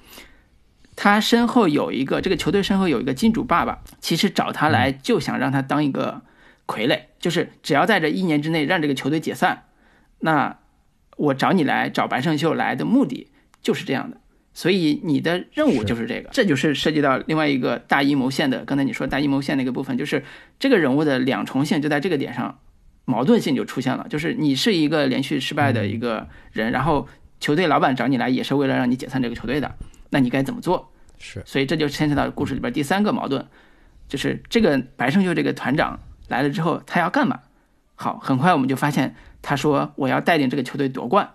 [1.02, 6.22] 他身后有一个，这个球队身后有一个金主爸爸，其实找他来就想让他当一个
[6.68, 9.64] 傀儡，就是只要在这一年之内让这个球队解散，
[10.20, 10.58] 那
[11.20, 13.28] 我找你来找白胜秀来的目的
[13.62, 14.18] 就是这样的。
[14.54, 18.66] 所以你的任务就是这个，这就是涉及到另外一个大阴谋线的。
[18.66, 20.24] 刚才你说大阴谋线那个部分，就是
[20.58, 22.60] 这个人物的两重性就在这个点上，
[23.06, 24.08] 矛盾性就出现了。
[24.10, 27.08] 就是你是一个连续失败的一个人，然后
[27.40, 29.76] 球队老板找你来也是为了让你解散这个球队的，
[30.10, 30.92] 那你该怎么做？
[31.20, 33.46] 是所以这就牵扯到故事里边第三个矛盾，
[34.08, 37.40] 就是这个白胜秀这个团长来了之后，他要干嘛？
[37.96, 41.30] 好，很快我们就发现，他说我要带领这个球队夺冠。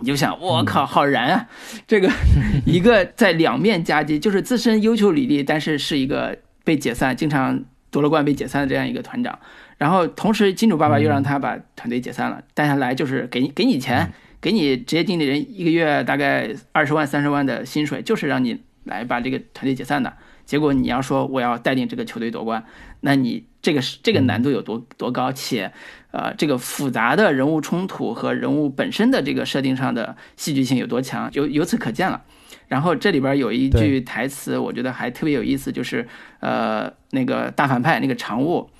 [0.00, 1.48] 你就想，我靠，好燃啊！
[1.86, 2.10] 这个
[2.66, 9.38] 一个在两面夹击，就是自身优秀履历，但是是一个被解散，经常夺了冠被解散的这样一个团长。
[9.78, 20.12] 然后同时，金主爸爸又让他把团队解散了，带下来就是给你给你钱，给你职业经理人一个月大概二十万三十万的薪水，就是让你来把这个团队解散的。
[20.48, 22.64] 结果你要说我要带领这个球队夺冠，
[23.00, 25.70] 那你这个是这个难度有多多高，且
[26.10, 32.22] 呃这个复杂的人物冲突和人物本身的这个设定上的戏剧性有多强，由由此可见了。
[32.66, 36.08] 然后这里边有一句台词，我觉得还特别有意思，就是
[36.40, 38.70] 呃那个大反派那个常务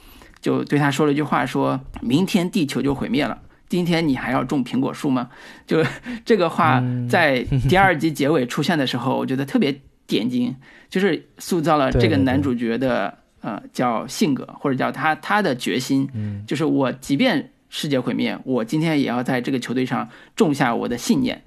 [0.40, 3.42] 就对他说了一句话，说明天地球就毁灭了。
[3.69, 5.29] 今天你还要种苹果树吗？
[5.66, 5.85] 就
[6.25, 10.56] 这个话在第二集结尾出现的时候，我觉得特别点睛，
[10.90, 21.40] 就是塑造了这个男主角的呃叫性格，或者叫他他的决心，嗯就是我即便世界毁灭，我今天也要在这个球队上种下我的信念，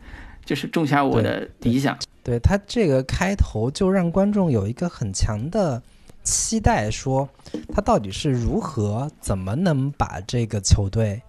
[0.46, 1.98] 就是种下我的理想。
[2.24, 5.82] 对他这个开头就让观众有一个很强的
[6.22, 7.28] 期待，说
[7.74, 11.20] 他到底是如何、怎么能把这个球队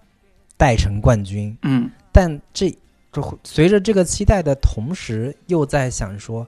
[0.55, 1.57] 带成冠军。
[1.63, 2.69] 嗯但这
[3.11, 6.47] 就随着这个期待的同时，又在想说，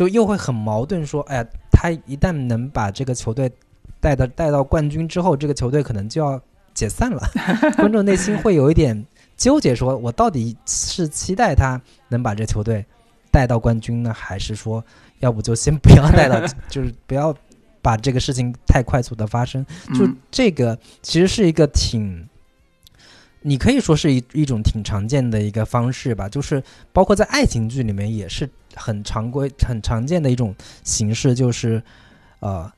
[0.00, 3.52] 就又会很矛盾，说，哎呀，他一旦能把这个球队
[4.00, 6.40] 带到带到冠军之后，这个球队可能就要
[6.72, 7.20] 解散了。
[7.76, 9.04] 观众内心会有一点
[9.36, 11.78] 纠结，说我到底是期待他
[12.08, 12.82] 能把这球队
[13.30, 14.82] 带到冠军呢，还是说，
[15.18, 16.40] 要不就先不要带到，
[16.70, 17.36] 就是不要
[17.82, 19.62] 把这个事情太快速的发生。
[19.94, 22.26] 就嗯这个其实是一个挺，
[23.42, 26.62] 你可以说是一一种挺常见的一个方式吧，就是
[26.92, 31.82] 包括在爱情剧里面也是很常规、很常见的一种形式，就是
[32.40, 32.70] 呃，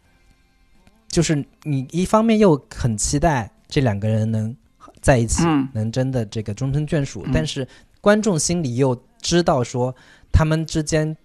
[1.08, 4.54] 就是你一方面又很期待这两个人能
[5.00, 7.66] 在一起，嗯能真的这个终成眷属，嗯但是
[8.00, 9.94] 观众心里又知道说
[10.32, 11.16] 他们之间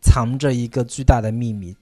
[0.00, 1.76] 藏着一个巨大的秘密。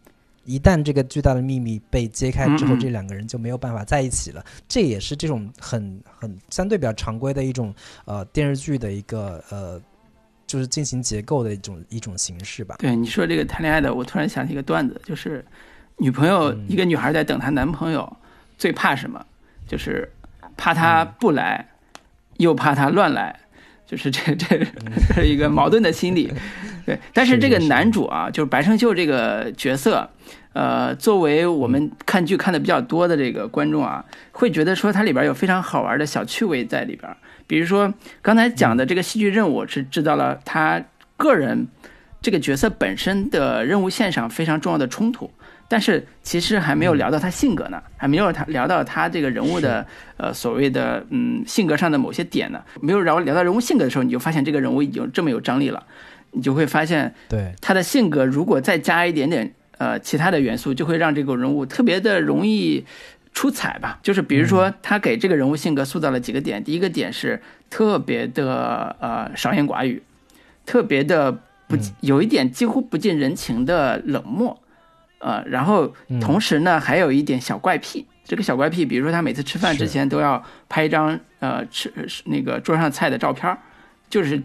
[0.47, 4.45] 一旦这个巨大的秘密被揭开之后，嗯嗯这两个人就没有办法在一起了。
[4.69, 7.75] 这也是这种很很相对比较常规的一种
[8.05, 9.81] 呃电视剧的一个呃，
[10.47, 12.77] 就是进行结构的一种一种形式吧。
[12.79, 15.45] 对你说这个谈恋爱的，我突然想起一个段子，就是
[15.99, 18.17] 女朋友嗯一个女孩在等她男朋友，
[18.57, 19.25] 最怕什么？
[19.67, 20.09] 就是
[20.57, 21.67] 怕他嗯不来，
[22.37, 23.35] 又怕他乱来，
[23.85, 24.65] 就是这这这
[25.15, 26.33] 是一个矛盾的心理。
[26.87, 30.09] 对，但是这个男主啊，就是白胜秀这个角色，
[30.53, 37.15] 呃，作为我们看剧看的比较多的这个观众啊，会觉得说它里边有非常好玩的小趣味在里边。
[37.49, 40.83] 比如说刚才讲的这个戏剧任务是制造了他
[41.17, 41.67] 个人
[42.23, 45.31] 这个角色本身的任务线上非常重要的冲突，
[45.69, 55.85] 但是其实还没有聊到他性格呢，还没有他聊到他这个人物的呃所谓的嗯性格上的某些点呢，没有聊聊到人物性格的时候，你就发现这个人物已经这么有张力了，
[56.33, 62.85] 你就会发现对，他的性格如果再加一点点呃其他的元素，就会让这个人物特别的容易
[63.33, 63.99] 出彩吧。
[64.03, 70.03] 就是比如说，他给这个人物性格塑造了几个点，第一个点是特别的呃少言寡语，
[70.65, 71.33] 特别的
[71.67, 71.81] 不嗯。
[72.01, 74.59] 有一点几乎不近人情的冷漠，
[75.19, 76.21] 呃，然后嗯。
[76.21, 78.07] 同时呢还有一点小怪癖。
[78.29, 81.93] 这个小怪癖，比如说他每次吃饭之前都要拍一张呃吃
[82.25, 83.57] 那个桌上菜的照片，
[84.11, 84.43] 就是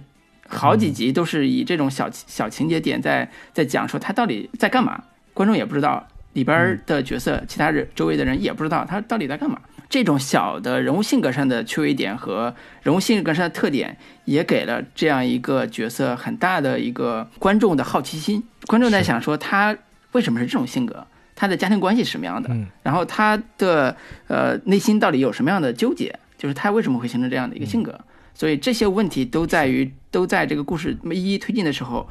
[0.52, 5.02] 好几集都是以这种小小情节点在在讲说他到底在干嘛，
[5.34, 9.60] 观众也不知道，里边儿的角色、其他人周围的人也不知道他到底在干嘛。
[9.90, 18.42] 这种小的人物性格上的趣味点和人物性格上的特点，也给了这样一个角色很大的一个观众的好奇心。
[18.68, 19.76] 观众在想说他
[20.14, 22.66] 为什么是这种性格，他的家庭关系是什么样的，嗯。
[22.84, 23.94] 然后他的
[24.28, 28.00] 呃内心到底有什么样的纠结，就是他为什么会形成这样的一个性格。
[28.34, 32.08] 所以这些问题都在于都在这个故事一一推进的时候，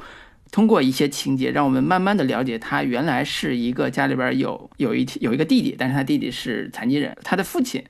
[0.51, 7.83] 通过一些情节，让我们慢慢的了解他原来是一个家里边有有一有一个弟弟，但是他弟弟是残疾人，他的父亲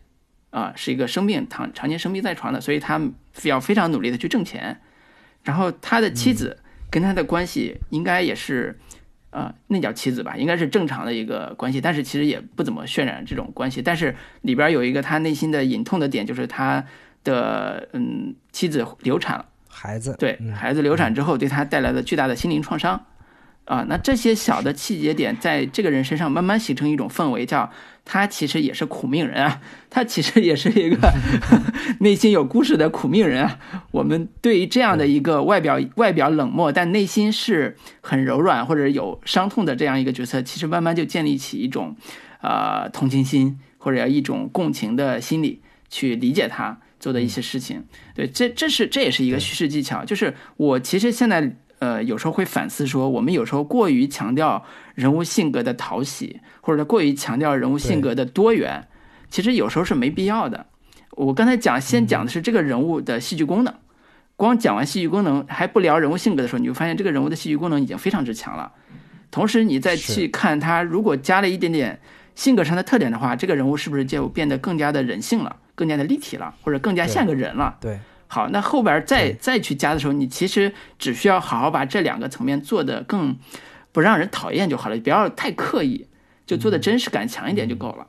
[0.51, 3.01] 啊、是一个生病常常年生病在床的，所以他
[3.43, 4.81] 要非常努力的去挣钱。
[5.43, 6.59] 然后他的妻子
[6.89, 8.77] 跟他的关系应该也是，
[9.29, 13.81] 呃，那叫妻子吧，应该是正常的一个关系，但是其实也不怎么渲染这种关系。
[13.81, 16.85] 但是里边有一个他内心的隐痛的点，就是他
[17.23, 19.45] 的嗯妻子流产了。
[19.81, 20.53] 孩子，对嗯。
[20.53, 23.03] 孩子流产之后对他带来的巨大的心灵创伤，
[23.65, 27.71] 啊，那这些小的细节点在这个人身上慢慢形成一种氛围，叫
[28.05, 29.59] 他其实也是苦命人啊，
[29.89, 31.11] 他其实也是一个
[32.01, 33.57] 内心有故事的苦命人啊。
[33.89, 41.95] 我们对于这样的一个外表外表冷漠但内心是很柔软或者有伤痛的这样一个角色，其实慢慢就建立起一种
[42.41, 47.83] 呃同情心或者一种共情的心理去理解他做的一些事情。
[48.15, 50.05] 对，这这是这也是一个叙事技巧。
[50.05, 54.63] 就是我其实现在呃有时候会反思说，我们有时候过于强调
[54.95, 58.87] 人物性格的讨喜，或者过于强调人物性格的多元，
[59.29, 60.67] 其实有时候是没必要的。
[61.11, 63.73] 我刚才讲先讲的是这个人物的戏剧功能，
[64.37, 68.71] 光讲完戏剧功能还不聊人物性格的时候，你就发现这个人物的戏剧功能已经非常之强了。
[69.29, 71.99] 同时，你再去看他，如果加了一点点
[72.35, 77.75] 性格上的特点的话，这个人物是不是就变得更加的人性了，更加的立体了，或者更加像个人了？
[77.81, 83.35] 对，好，那后边再再去加的时候，你其实只需要好好把这两个层面做得更
[83.91, 86.05] 不让人讨厌就好了，不要太刻意，
[86.45, 88.05] 就做的真实感强一点就够了。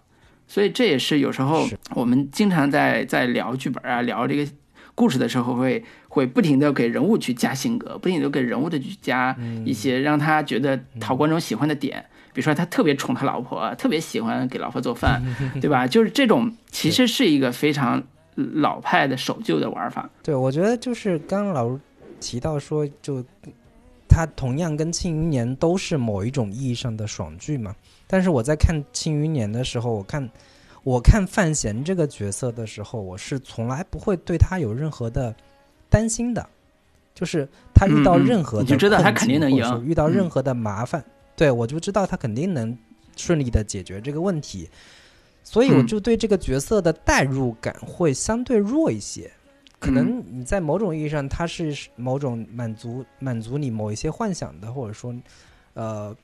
[0.47, 4.47] 所以这也是有时候我们经常在在聊剧本啊、聊这个
[4.95, 12.05] 故事的时候会，会不停的给人物去加性格，不停的给人物的去加一些让他觉得讨观众喜欢的点。
[12.33, 15.23] 比如说他特别宠他老婆，特别喜欢给老婆做饭，
[15.61, 15.87] 对吧？
[15.87, 18.03] 就是这种其实是一个非常
[18.35, 20.09] 老派的守旧的玩法。
[20.23, 21.79] 对，我觉得就是刚刚老师
[22.21, 23.23] 提到说，就
[24.09, 27.75] 他同样跟《庆余年》都是某一种意义上的爽剧嘛。
[28.07, 30.29] 但是我在看《庆余年》的时候，我看
[30.83, 35.35] 我看范闲这个角色的时候，我是从来不会对他有任何的
[35.89, 36.47] 担心的，
[37.15, 41.03] 就是他遇到任何的，你就知道他肯定能赢，遇到任何的麻烦，
[41.37, 42.77] 对我就知道他肯定能
[43.17, 44.69] 顺利的解决这个问题，
[45.43, 49.31] 所以我就对这个角色的代入感会相对弱一些。
[49.79, 55.13] 可能你在某种意义上，他是某种满足满足你某一些幻想的，或者说，
[55.75, 56.17] 呃，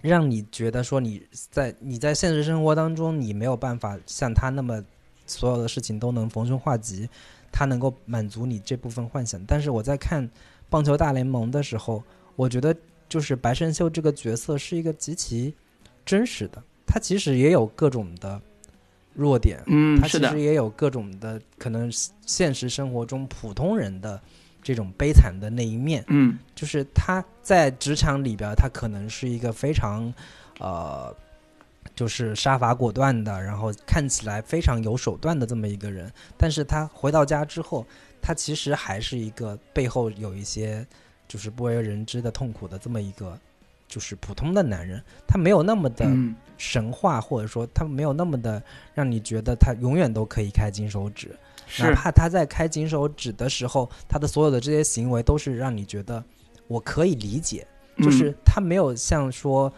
[0.00, 4.82] 让你觉得说你在你在现实生活当中，你没有办法像他那么
[5.26, 7.06] 所有的事情都能逢凶化吉，
[7.52, 9.38] 他能够满足你这部分幻想。
[9.44, 10.26] 但是我在看
[10.70, 12.02] 棒球大联盟的时候，
[12.34, 12.74] 我觉得
[13.16, 15.54] 就是白胜秀这个角色是一个极其
[16.04, 18.38] 真实的，他其实也有各种的。
[19.18, 21.90] 弱点，嗯，他其实也有各种的可能，
[22.26, 24.20] 现实生活中普通人的
[24.62, 30.12] 这种悲惨的那一面，嗯，就是他在职场里边，他可能是一个非常，
[30.60, 31.16] 呃，
[31.94, 37.86] 就是杀伐果断的，然后看起来非常有手段的这么一个人，但是他回到家之后，
[38.20, 40.86] 他其实还是一个背后有一些
[41.28, 43.38] 就是不为人知的痛苦的这么一个。
[43.88, 46.04] 就是普通的男人，他没有那么的
[46.58, 48.60] 神话，或者说他没有那么的
[48.92, 51.30] 让你觉得他永远都可以开金手指，
[51.78, 56.22] 哪怕他在开金手指的时候，他的所有的这些行为都是让你觉得
[56.66, 57.64] 我可以理解，
[57.98, 59.72] 就是他没有像说。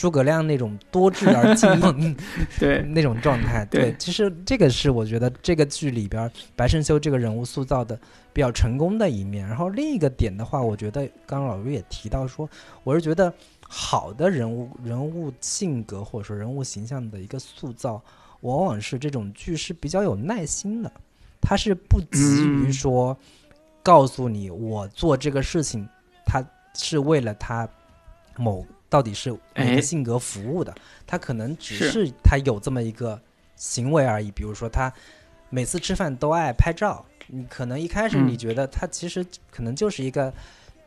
[0.00, 2.16] 诸葛亮那种多智而精明，
[2.58, 8.00] 对那种状态，对，其实这个是我觉得这个剧里边白胜修这个人物塑造的
[8.32, 9.46] 比较成功的一面。
[9.46, 12.48] 然后另一个点的话，我觉得刚刚老师也提到说，
[12.82, 13.30] 我是觉得
[13.60, 18.02] 好的人物人物性格或者说人物形象的一个塑造，
[18.40, 20.90] 往往是这种剧是比较有耐心的，
[21.42, 23.14] 他是不急于说
[23.82, 25.86] 告诉你我做这个事情，
[26.24, 26.42] 他
[26.74, 27.68] 是为了他
[28.38, 28.64] 某。
[28.90, 30.74] 到底是哪个性格服务的？
[31.06, 33.18] 他可能只是他有这么一个
[33.56, 34.30] 行为而已。
[34.32, 34.92] 比如说，他
[35.48, 37.06] 每次吃饭都爱拍照。
[37.28, 40.34] 你可能一开始你觉得他其实可能就是一个，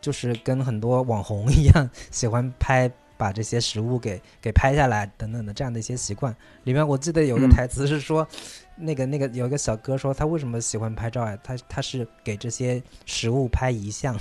[0.02, 6.36] 就是跟很多网红一样，喜欢拍把这些食物给给拍下来等等的这样的一些习惯。
[6.66, 8.28] 里面我记得有个台词是说，
[8.76, 11.38] 那个那个有一个小哥说他为什么喜欢拍照啊？
[11.42, 14.14] 他他是给这些食物拍遗像。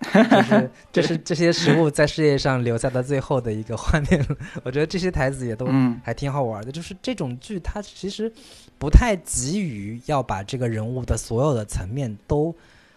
[0.00, 4.26] 就是 这是这些食物在世界上留下的最后的一个画面，
[4.62, 5.66] 我觉得这些台词也都
[6.02, 6.70] 还挺好玩的。
[6.70, 8.32] 就是这种剧，它其实
[8.78, 12.54] 不太急于要把这个人物的所有的层面都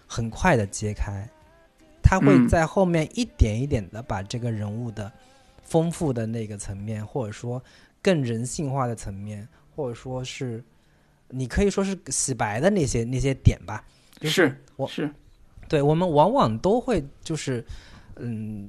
[0.07, 1.27] 很快的揭开，
[2.03, 5.11] 他会在后面一点一点的把这个人物的
[5.63, 7.63] 丰富的那个层面，或者说
[8.01, 10.63] 更人性化的层面，或者说是
[11.29, 13.83] 你可以说是洗白的那些那些点吧。
[14.21, 15.09] 是我是。
[15.69, 17.63] 对我们往往都会就是，
[18.15, 18.67] 嗯，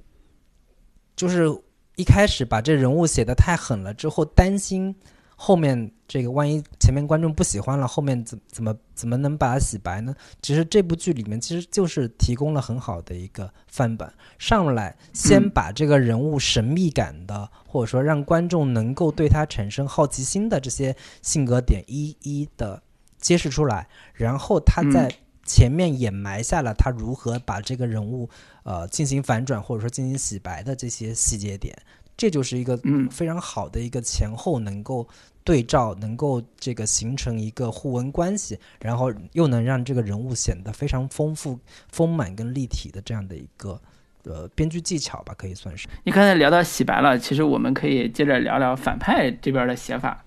[1.16, 1.48] 就是
[1.96, 4.94] 一开始把这人物写的太狠了，之后担心
[5.34, 10.14] 后面这个万一前面观众不喜欢了，后面怎怎么怎么能把它洗白呢？
[10.42, 14.06] 其实这部剧里面其实就是提供了很好的一个范本，
[14.38, 22.82] 上来先把这个人物神秘感的，或者说让观众能够对他产生好奇心的这些性格点一一的
[23.18, 25.10] 揭示出来，然后他在。
[25.52, 28.28] 前面掩埋下了他如何把这个人物，
[28.62, 31.76] 呃，进行反转或者说进行洗白的这些细节点，
[32.16, 32.78] 这就是一个
[33.10, 35.08] 非常好的一个前后能够
[35.42, 41.58] 对照，能够这个形成一个互文关系，然后又能让这个人物显得非常丰富、
[41.90, 43.80] 丰满跟立体的这样的一个
[44.22, 45.88] 呃编剧技巧吧，可以算是。
[46.04, 50.24] 你刚才聊到洗白了，其实我们可以接着聊聊反派这边的写法，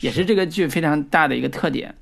[0.00, 1.94] 也是这个剧非常大的一个特点。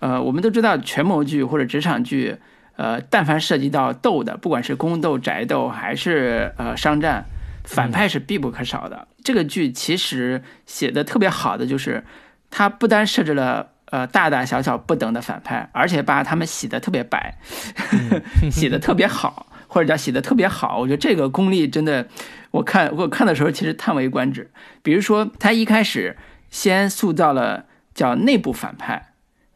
[0.00, 2.36] 呃，我们都知道权谋剧或者职场剧，
[2.76, 7.24] 呃，但凡涉及到斗的，不管是宫斗、宅斗还是呃商战，
[7.64, 9.08] 反派是必不可少的。
[9.24, 12.04] 这个剧其实写的特别好的就是，
[12.50, 17.36] 它不单设置了呃大大小小不等的反派，而且把他们洗的特别白，
[18.50, 20.78] 洗的特别好，或者叫洗的特别好。
[20.78, 22.06] 我觉得这个功力真的，
[22.52, 24.50] 我看我看的时候其实叹为观止。
[24.82, 26.16] 比如说，他一开始
[26.50, 29.06] 先塑造了叫内部反派。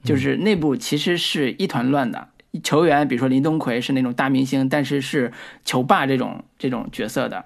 [0.02, 2.28] 就是内部其实是一团乱的，
[2.62, 5.32] 球员比如说林东奎是那种大明星，但是是
[5.64, 7.44] 球霸这种这种角色的，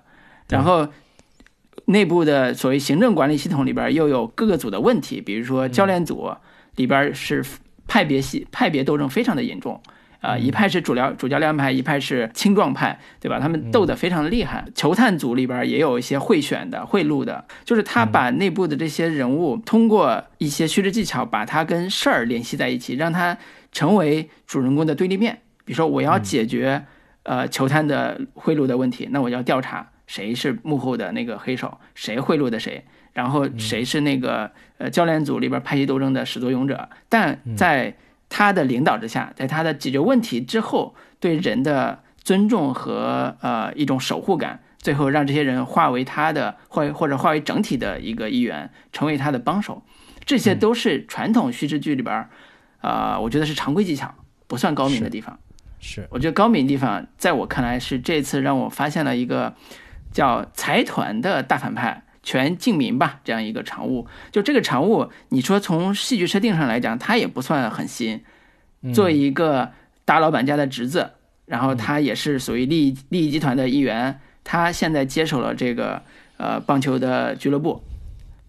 [0.48, 0.88] 然后
[1.84, 6.32] 内部的所谓行政管理系统里边又有各个组的问题，比如说教练组
[6.76, 7.44] 里边是
[7.86, 9.80] 派别系派别斗争非常的严重。
[10.21, 13.39] 啊，一派是主教主教练派，一派是青壮派，对吧？
[13.39, 14.64] 他们斗得非常的厉害。
[14.75, 23.37] 球探组里边也有一些贿选的、贿赂的，就是他把内部的这些人物通过一些叙事技巧，把他跟事儿联系在一起，让他
[23.71, 25.39] 成为主人公的对立面。
[25.64, 26.85] 比如说，我要解决
[27.25, 36.89] 呃球探的贿赂的问题，那我要调查谁是幕后的那个黑手，谁贿赂的谁，然后谁是那个呃教练组里边派系斗争的始作俑者。
[37.09, 37.95] 但在
[38.29, 49.83] 他的领导之下，在他的解决问题之后，对人的尊重和呃一种守护感，最后让这些人化为他的或或者化为整体的一个一员，成为他的帮手，
[50.24, 52.29] 这些都是传统叙事剧里边，
[52.81, 54.12] 呃，我觉得是常规技巧，
[54.47, 55.39] 不算高明的地方。
[55.79, 59.55] 是，我觉得高明的地方，在我看来是这次让我发现了一个
[60.11, 64.09] 叫财团的大反派全敬民吧这样一个常务。
[64.33, 68.20] 就这个常务，你说从戏剧设定上来讲，他也不算很新。
[68.93, 69.70] 作为一个
[70.05, 71.12] 大老板家的侄子，
[71.47, 76.03] 然后他也是属于利益利益集团的一员，他现在接手了这个
[76.37, 77.85] 呃棒球的俱乐部，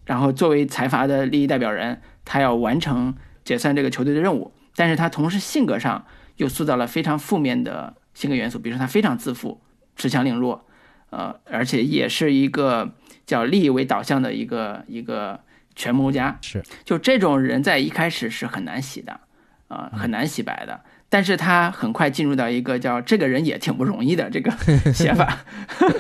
[0.06, 4.52] 然后作为财阀的利益代表人，他要完成解散这个球队的任务。
[4.76, 6.06] 但是他同时性格上
[6.38, 9.62] 又塑造了非常负面的性格元素，比如说他非常自负、
[9.98, 10.66] 恃强凌弱，
[11.12, 12.92] 呃，而且也是一个
[13.28, 15.40] 叫利益为导向的一个一个
[15.76, 16.40] 权谋家。
[16.42, 19.20] 是，就这种人在一开始是很难洗的。
[19.68, 24.50] 啊，很难洗白的，但是他很快进入到一个叫这个人也挺不容易的这个
[24.96, 25.40] 写法，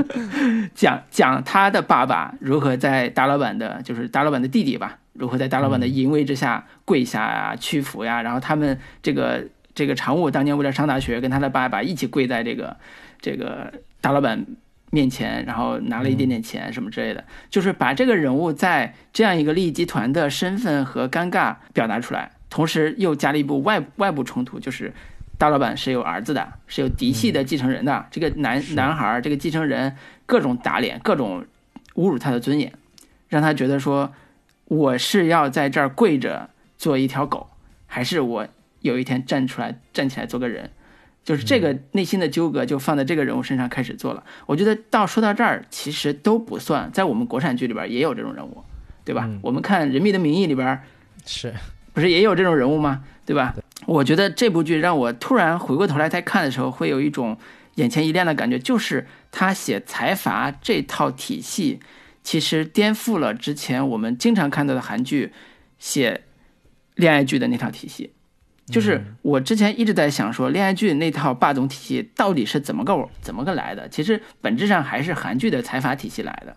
[0.74, 12.78] 讲讲他的爸爸如何在大老板的，就是大老板的弟弟吧，如何在大老板的淫威之下跪下呀、屈服呀，然后他们这个这个常务当年为了上大学，跟他的爸爸一起跪在这个
[13.20, 14.46] 这个大老板
[14.92, 22.32] 面前，然后拿了一点点钱什么之类的，就是把这个人物在这样一个利益集团的身份和尴尬表达出来。
[22.50, 24.94] 同时又加了一部外外部冲突，就是
[25.38, 28.06] 大老板是有儿子的，是有嫡系的继承人的。
[28.10, 29.94] 这个男男孩，这个继承人
[30.26, 31.46] 各种打脸，各种
[31.96, 32.72] 侮辱他的尊严，
[33.28, 34.14] 让他觉得说，
[34.66, 37.50] 我是要在这儿跪着做一条狗，
[37.86, 38.48] 还是我
[38.80, 40.72] 有一天站出来站起来做个人？
[41.28, 44.24] 就是这个内心的纠葛就放在这个人物身上开始做了。
[44.46, 48.64] 我觉得到说到这儿，其实都不算，在我们国产剧里边也有这种人物，
[49.04, 49.30] 对吧？
[49.42, 50.80] 我们看《人民的名义》里边
[51.26, 51.54] 是。
[51.92, 53.04] 不是也有这种人物吗？
[53.26, 53.54] 对吧？
[53.88, 57.38] 我觉得这部剧让我突然回过头来再看的时候，会有一种
[57.76, 61.80] 眼前一亮的感觉，就是他写财阀这套体系，
[62.24, 65.34] 其实颠覆了之前我们经常看到的韩剧
[65.80, 66.22] 写
[66.96, 68.14] 恋爱剧的那套体系。
[68.68, 73.90] 就是我之前一直在想说，恋爱剧那套霸总体系到底是怎么个怎么个来的？
[73.90, 76.56] 其实本质上还是韩剧的财阀体系来的。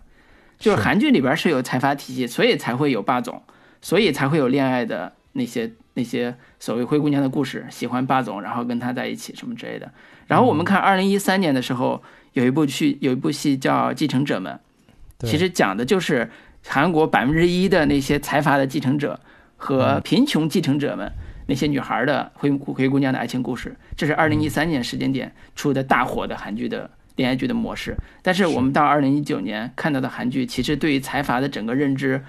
[0.59, 3.41] 就是韩剧里边是有财阀体系，所以才会有霸总，
[3.81, 5.13] 所以才会有恋爱的。
[5.33, 9.89] 那些那些所谓灰姑娘的故事，喜欢霸总，然后跟他在一起什么之类的。
[10.27, 12.03] 然后我们看二零一三年的时候，
[12.33, 14.59] 有一部剧，有一部戏叫《继承者们》，
[15.25, 16.29] 其实讲的就是
[16.67, 19.17] 韩国百分之一的那些财阀的继承者
[19.55, 21.09] 和贫穷继承者们
[21.51, 23.75] 那些女孩的灰灰姑娘的爱情故事。
[23.97, 27.93] 这是二零一三年时间点出的大火的韩剧的恋爱剧的模式。
[28.21, 32.23] 但是我们到二零一九年看到的韩剧，其实对于财阀的整个认知，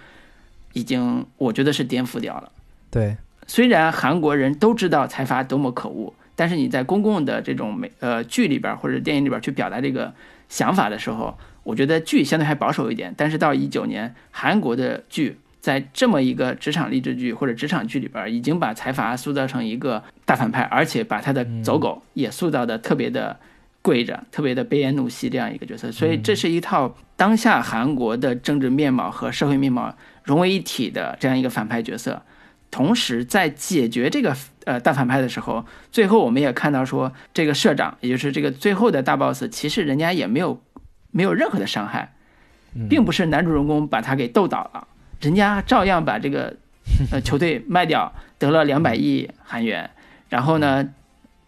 [0.72, 2.50] 已经我觉得是颠覆掉了。
[2.90, 3.16] 对，
[3.46, 10.12] 虽然韩国人都知道财阀多么可恶，但是你在公共的这种美呃剧里边或者电影里边去表达这个
[10.48, 13.14] 想法的时候，我觉得剧相对还保守一点。
[13.16, 23.38] 但是到一九年，韩国的剧在这么一个职场励志剧或者职场剧里边，已经把财阀塑造成一个大反派，而且把他的走狗也塑造的特别的
[23.80, 25.92] 跪着，特别的悲哀怒息这样一个角色。
[25.92, 29.94] 所以这是一套当下韩国的政治面貌和社会面貌
[30.24, 32.20] 融为一体的这样一个反派角色。
[32.72, 34.34] 同时，在解决这个
[34.64, 40.60] 呃大反派的时候，最后我们也看到说，这个社长，也就是这个最后的大 boss，其实人家也没有
[41.12, 42.14] 没有任何的伤害，
[42.88, 44.88] 并不是男主人公把他给斗倒了，
[45.22, 46.54] 人家照样把这个
[47.10, 49.88] 呃球队卖掉，得了两百亿韩元，
[50.28, 50.86] 然后呢，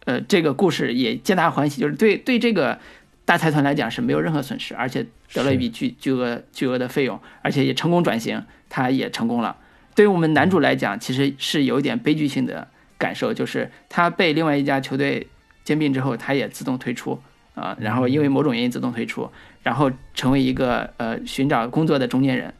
[0.04, 2.78] 呃，这个故事也皆大欢喜，就是对对这个
[3.24, 9.56] 大财团来讲是没有任何损失，而且得了一笔巨巨额巨额的费用，而且也成功转型，他也成功了。
[9.96, 15.26] 对于我们男主来讲，其实是有一点悲剧性的感受，就是他被另外一家球队
[15.64, 17.20] 兼并之后，他也自动退出
[17.56, 19.28] 啊，然后因为某种原因自动退出，
[19.64, 22.54] 然后成为一个呃寻找工作的中间人。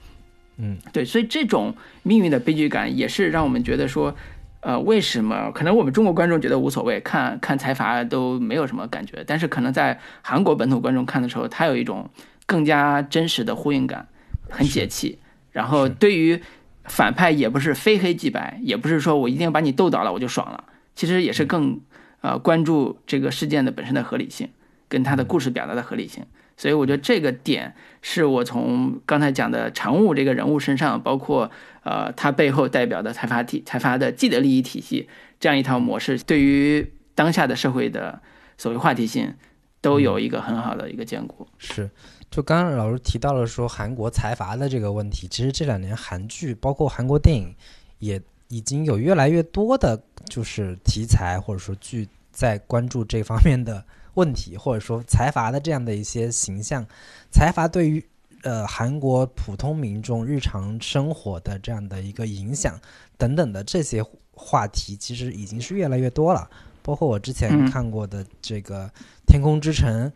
[0.57, 4.15] 嗯，对，所以这种命运的悲剧感也是让我们觉得说，
[4.61, 12.09] 呃，为什么可能我们中国观众觉得无所谓，看看财阀都没有什么感觉，但是可能在韩国本土观众看的时候，他有一种
[12.47, 14.07] 更加真实的呼应感，
[14.49, 15.19] 很解气。
[15.51, 16.41] 然后对于
[16.85, 20.65] 反派也不是非黑即白，也不是说我一定要把你斗倒了我就爽了。
[20.95, 21.81] 其实也是更，
[22.21, 24.49] 呃，关注这个事件的本身的合理性，
[24.89, 26.25] 跟他的故事表达的合理性。
[26.57, 31.51] 所以我觉得这个点是我从刚才讲的常务这个人物身上，包括
[31.83, 35.09] 呃他背后代表的财阀体、财阀的既得利益体系
[35.41, 38.21] 这样一套模式，对于当下的社会的
[38.57, 39.35] 所谓话题性，
[39.81, 41.47] 都有一个很好的一个兼顾。
[41.59, 41.91] 是，
[42.31, 47.55] 就刚刚老师提到了说韩国财阀的这个问题，其实这两年韩剧包括韩国电影
[47.99, 53.85] 也已经有越来越多的，就是题材或者说剧在关注这方面的
[54.15, 56.87] 问题，或者说财阀的这样的一些形象，
[57.31, 58.05] 财阀对于
[58.43, 62.79] 呃韩国普通民众日常生活的这样的一个影响
[63.17, 66.49] 等等的这些话题，其实已经是越来越多了。
[66.83, 68.87] 包括我之前看过的这个
[69.27, 70.07] 《天空之城》，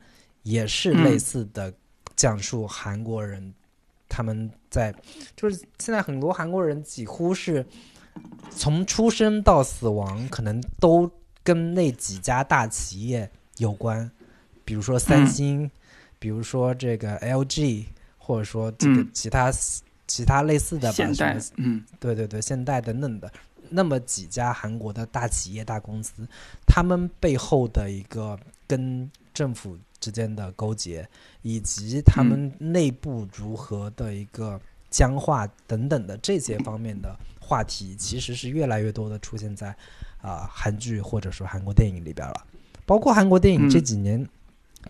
[0.42, 1.72] 也是类似的
[2.14, 3.54] 讲述韩国人
[4.06, 4.94] 他们在，
[5.34, 7.64] 就是现在很多韩国人几乎是
[8.50, 11.10] 从出生到死亡，可能都
[11.42, 14.10] 跟那几家大企业有关，
[14.64, 15.70] 比如说三星，
[16.18, 17.84] 比如说这个 LG，
[18.16, 19.52] 或者说这个其他
[20.06, 23.30] 其他类似的吧，现代，嗯，对对对，现代等等的。
[23.70, 26.26] 那么几家韩国的大企业、大公司，
[26.66, 31.06] 他们背后的一个跟政府之间的勾结，
[31.42, 39.68] 以及他们内部如何的一个僵化等等的这些方面的话题，其实是越来越多的出现在
[40.22, 42.46] 啊韩剧或者说韩国电影里边了。
[42.88, 44.26] 包括韩国电影这几年，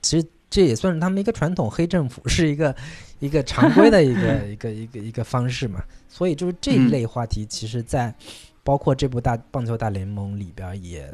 [0.01, 2.73] 其实这也算是他们一个传统，黑政府是一个
[3.19, 5.83] 一个常规的一个 一个一个一个方式嘛。
[6.09, 8.15] 所以就是这一类话题，其实，在
[8.63, 11.13] 包括这部大棒球大联盟里边也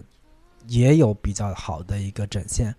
[0.68, 2.74] 也有比较好的一个展现。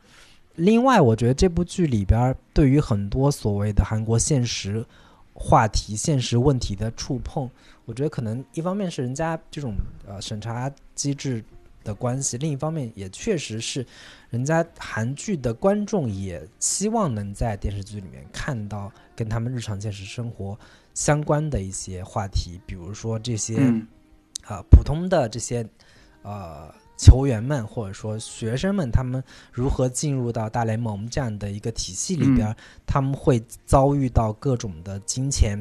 [0.55, 4.85] 另外，我觉得这部剧里边对于很多所谓的韩国现实
[5.33, 7.49] 话题、现实问题的触碰，
[7.85, 9.73] 我觉得可能一方面是人家这种
[10.07, 11.43] 呃审查机制
[11.85, 13.85] 的关系，另一方面也确实是
[14.29, 20.59] 人家韩剧的观众也希望能在电视剧里面看到跟他们日常现实生活
[20.93, 23.55] 相关的一些话题，比如说这些。
[24.47, 25.67] 啊，普通的这些
[26.21, 32.55] 呃球员们或者说学生们，他们如何进入到大联盟这样的一个体系里边？
[32.85, 35.57] 他们会遭遇到各种的金钱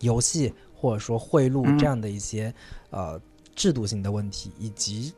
[0.00, 2.50] 游戏或者说贿赂这样的一些
[2.88, 3.20] 呃
[3.54, 5.12] 制度性的问题，以及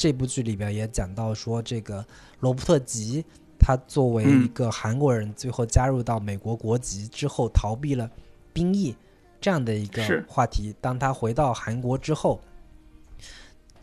[0.00, 2.02] 这部剧里边也讲到说，这个
[2.38, 3.22] 罗伯特吉
[3.58, 8.10] 他作为一个韩国人，最后加入到美国国籍之后，逃避了
[8.54, 8.96] 兵役
[9.38, 10.74] 这样的一个话题。
[10.80, 12.40] 当他回到韩国之后。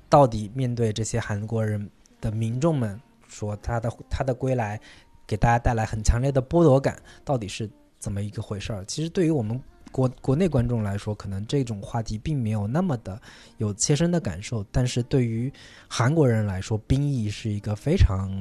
[0.09, 1.89] 到底面对这些韩国人
[2.21, 2.97] 的民众们
[3.27, 4.79] 说他的他的归来
[5.27, 8.85] 给大家带来很强烈的剥夺感，到底是怎么一个回事儿？
[8.85, 9.61] 其实对于我们
[9.97, 13.19] 国国内观众来说，可能这种话题并没有那么的
[13.57, 15.51] 有切身的感受，但是对于
[15.87, 18.31] 韩国人来说，兵役是一个非常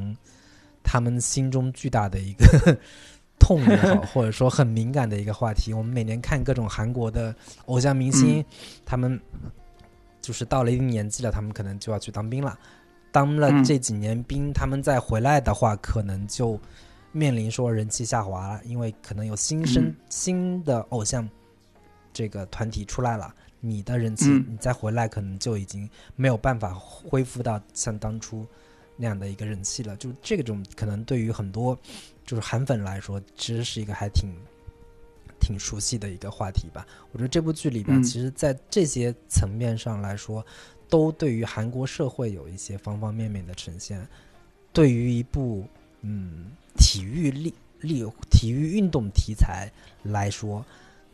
[0.84, 2.78] 他们心中巨大的一个
[3.40, 5.72] 痛也好， 或者说很敏感的一个话题。
[5.72, 7.34] 我们每年看各种韩国的
[7.64, 8.44] 偶像明星，
[8.84, 9.18] 他们。
[10.22, 12.58] 就是到了一定年纪了，他们可能就要去当兵了。
[13.12, 16.58] 当了这几年兵，他们再回来的话，可能就
[17.12, 21.28] 面临说人气下滑了，因为可能有新生新的偶像
[22.16, 28.46] 这个团体出来了，你的人气你再回来，可能就已经没有办法恢复到像当初
[28.96, 29.94] 那样的一个人气了。
[29.98, 31.78] 就这种可能对于很多
[32.24, 34.34] 就是韩粉来说，其实是一个还挺。
[35.38, 40.44] 挺熟悉的一个话题吧，我觉得这部剧里边，其实，在这些层面上来说，
[40.88, 44.04] 都对于韩国社会有一些方方面面的呈现。
[44.72, 45.68] 对于一部
[46.00, 46.46] 嗯
[46.78, 49.70] 体育力力体育运动题材
[50.04, 50.64] 来说，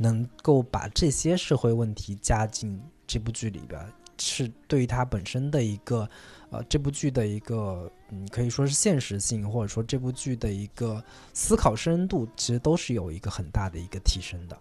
[0.03, 3.81] 能够把这些社会问题加进这部剧里边，
[4.19, 6.09] 是对于它本身的一个。
[6.55, 14.59] 呃，这部剧的一个，嗯，可以说是现实性，或者说这部剧的一个思考深度，其实都是有一个很大的一个提升的。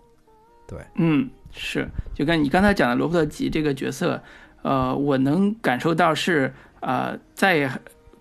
[0.66, 1.86] 对，嗯，是，
[2.16, 4.24] 就跟你刚才讲的罗伯特吉这个角色，
[4.62, 7.70] 呃，我能感受到是，呃，在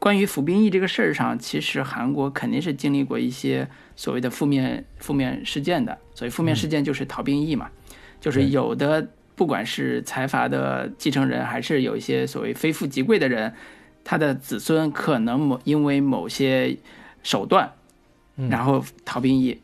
[0.00, 5.96] 关于服兵役这个事儿上，其实韩国肯定是经历过一些所谓的负面负面事件的。
[6.12, 7.70] 所以负面事件就是逃兵役嘛，
[8.20, 9.06] 就是有的。
[9.36, 13.54] 不管是财阀的继承人，还是有一些所谓非富即贵的人，
[14.04, 16.76] 他的子孙可能某因为某些
[17.22, 17.72] 手段，
[18.50, 19.58] 然后逃兵役。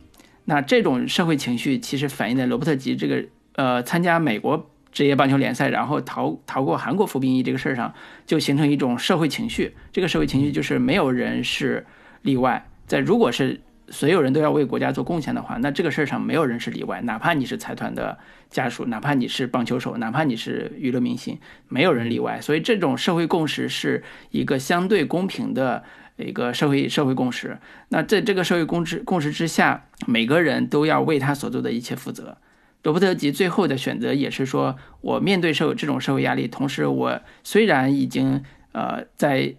[0.46, 3.22] 那这种社会情绪其实反映在罗伯特吉这个
[3.56, 7.92] 呃参加美国职业棒球联赛，然后逃逃过韩国服兵役这个事儿上，
[8.24, 9.74] 就形成一种社会情绪。
[9.92, 11.84] 这个社会情绪就是没有人是
[12.22, 12.66] 例外。
[12.86, 18.16] 在如果是所有人都要为国家做贡献的话，那这个事儿上没有人是例外，哪怕你是财团的
[18.48, 21.38] 家属，哪怕你是棒球手，哪怕你是娱乐明星，
[21.68, 22.40] 没有人例外。
[22.40, 25.84] 所以这种社会共识是一个相对公平的
[26.16, 27.58] 一个社会社会共识。
[27.90, 32.38] 那在这个社会共识共识之下，每个人都要为他所做的一切负责。
[32.86, 39.52] 罗伯特吉最后的选择也是说，我面对社会这种社会压力，同时我虽然已经呃在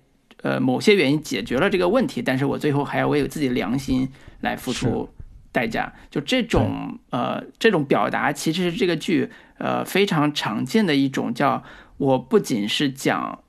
[0.43, 4.07] 呃某些原因解决了这个问题，但是我最后还要为自己的良心
[4.39, 5.09] 来付出
[5.51, 5.93] 代价。
[6.09, 11.61] 就这种呃这种表达，其实是这个剧呃非常常见的一种叫
[11.97, 13.43] 我不仅是讲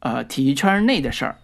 [0.00, 1.38] 呃体育圈内的事儿，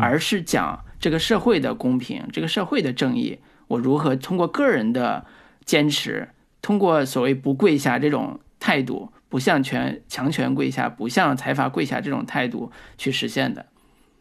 [0.00, 5.24] 而是讲这个社会的公平，这个社会的正义，我如何通过个人的
[5.64, 6.28] 坚持，
[6.62, 9.12] 通过所谓不跪下这种态度。
[9.32, 13.64] 不向权强权跪下，不向财阀跪下，这种态度去实现的，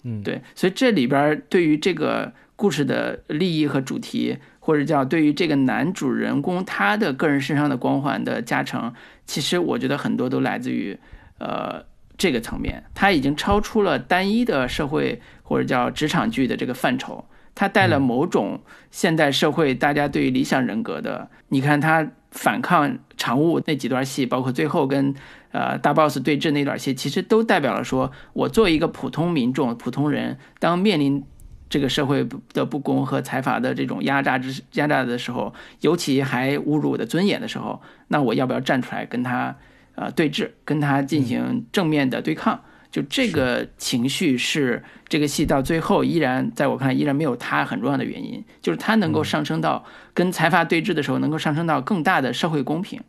[0.06, 8.94] 嗯，对，所以这里边对于这个故事的利益和主题，或者叫对于这个男主人公他的个人身上的光环的加成，
[9.26, 10.98] 其实我觉得很多都来自于
[11.40, 11.84] 呃
[12.18, 17.26] 这个层面，他已经超出了单一的社会或者叫职场剧的这个范畴，
[17.62, 18.60] 他带了某种
[18.90, 22.12] 现代社会大家对于理想人格的，你看他。
[22.32, 25.14] 反抗常务那几段戏，包括最后跟
[25.52, 31.22] 呃大 boss 对峙那段戏，其实都代表了说，我作为一个普通民众、普通人，当面临
[31.70, 39.54] 这个社会的不公和财阀的这种压榨之压榨的时候，尤其还侮辱我的尊严的时候，那我要不要站出来跟他
[39.96, 42.62] 呃对峙，跟他进行正面的对抗？
[42.92, 53.00] 就这个情绪是这个戏到最后依然在我看来依然没有它很重要的原因，就是它能够上升到跟财阀对峙的时候，能够上升到更大的社会公平，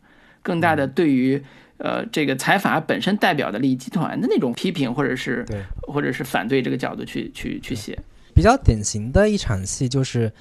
[0.41, 1.43] 更大的对于
[1.79, 7.99] 呃这个财阀本身代表的利益集团的那种批评，或者是对，或者是反对这个角度去去去写。
[8.33, 10.31] 比较典型的一场戏就是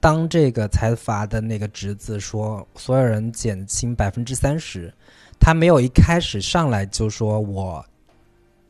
[0.00, 4.92] 当这个财阀的那个侄子说所有人减轻百分之三十，
[5.38, 7.86] 他没有一开始上来就说我。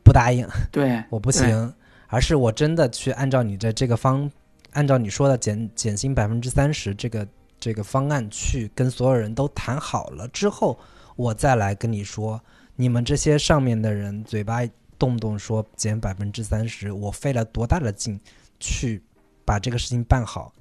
[0.09, 1.71] 不答应，对， 我不行，
[2.07, 4.27] 而是我真的去按照你的这个方，
[4.71, 7.27] 按照你说的减减薪百分之三十这个
[7.59, 10.79] 这个方案去跟所有人都谈好了之后，
[11.15, 12.41] 我再来跟你说，
[12.75, 14.61] 你们这些上面的人嘴巴
[14.97, 18.19] 动不动说减百分之三十，我费了多大的劲
[18.59, 18.99] 去
[19.45, 20.51] 把这个事情办好，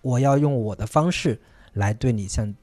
[0.00, 1.36] 我要用我的方式
[1.72, 2.54] 来对你像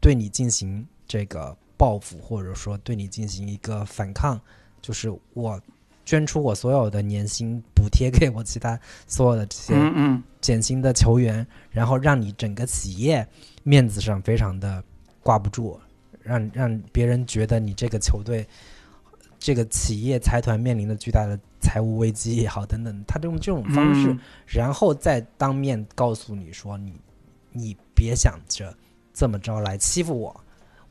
[0.00, 4.40] 对你进行这个报复，或者说对你进行一个反抗。
[4.84, 5.58] 就是我
[6.04, 9.74] 捐出我所有的年薪补贴给我其他所有的这些
[10.42, 13.26] 减薪的球员，然后让你整个企业
[13.62, 14.84] 面子上非常的
[15.22, 15.80] 挂不住，
[16.22, 18.46] 让让别人觉得你这个球队
[19.38, 24.14] 这个企业财团面临的巨大的财务危机也好等等，他用这种方式，
[24.46, 26.92] 然后再当面告诉你说你
[27.52, 28.76] 你别想着
[29.14, 30.44] 这么着来欺负我，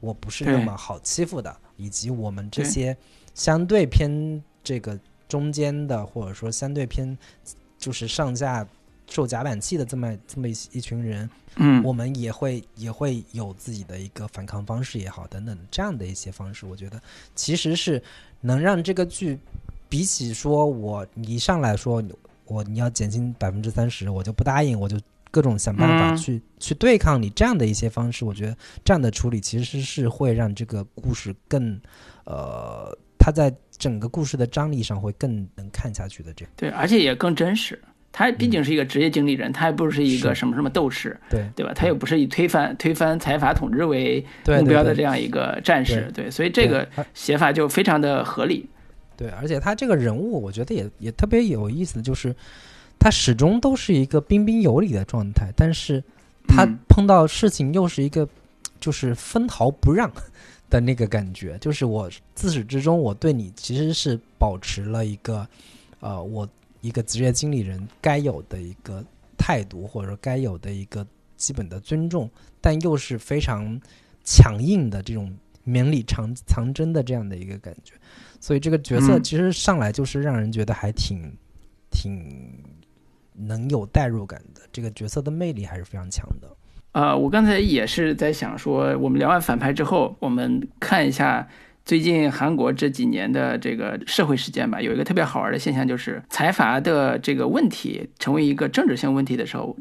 [0.04, 2.96] 我不是那么好欺负的，以及我们这些。
[3.34, 7.18] 相对偏这个中间的，或者说相对偏
[7.80, 8.64] 就是上下
[9.10, 17.02] 受夹板气的这么这么一一群人，嗯，我们也会也会有自己的一个反抗方式也好，等等这样的一些方式，我觉得
[17.34, 18.00] 其实是
[18.42, 19.40] 能让这个剧
[19.90, 22.04] 比起说我一上来说
[22.46, 24.96] 我你要减轻百分之三十，我就不答应，我就
[25.34, 28.56] 各种想办法去去对抗你这样的一些方式，我觉得
[28.86, 31.82] 这样的处理其实是会让这个故事更
[32.26, 32.96] 呃。
[33.26, 37.82] 他在整个故事的张力上会更能看下去的，这对，而且也更真实。
[38.12, 41.72] 他毕竟是一个职业经理人，他也不是一个什么什么斗士，对对吧？
[41.74, 48.70] 他又不是以推翻推翻财阀统治为目标的这样一个战士，对，所以这个写法就非常的合理。
[49.16, 52.36] 对，而且他这个人物，我觉得也也特别有意思，就是
[53.04, 56.02] 他始终都是一个彬彬有礼的状态，但是
[56.48, 58.26] 他碰到事情又是一个
[58.80, 60.10] 就是分毫不让。
[60.70, 65.48] 的那个感觉，就是我自始至终，我对你其实是保持了一个，
[66.00, 66.50] 呃，我
[66.82, 69.06] 一个职业经理人该有的一个
[69.38, 71.06] 态度，或者说该有的一个
[71.38, 72.28] 基本的尊重，
[72.60, 73.80] 但又是非常
[74.24, 75.32] 强硬的这种
[75.64, 77.94] 绵里藏藏针的这样的一个感觉，
[78.40, 81.32] 所以这个角色其实上来就是让人觉得还挺
[81.92, 82.36] 挺
[83.36, 86.48] 能有代入感的，这个角色的魅力还是非常强的。
[86.94, 91.48] 呃，我刚才也是在想说，我们聊完反派之后，我们看一下
[91.84, 94.80] 最近韩国这几年的这个社会事件吧。
[94.80, 99.76] 有一个特别好玩的现象，就是财阀的这个问题成为一个政治性问题的时候，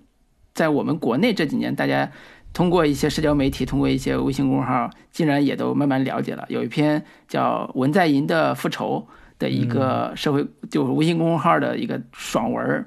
[0.54, 2.10] 在我们国内这几年，大家
[2.54, 6.46] 通过一些社交媒体，通过一些微信公众号，竟然也都慢慢了解了。
[6.48, 9.06] 有一篇叫《文在寅的复仇》
[9.38, 12.86] 的一个社会，就是微信公众号的一个爽文。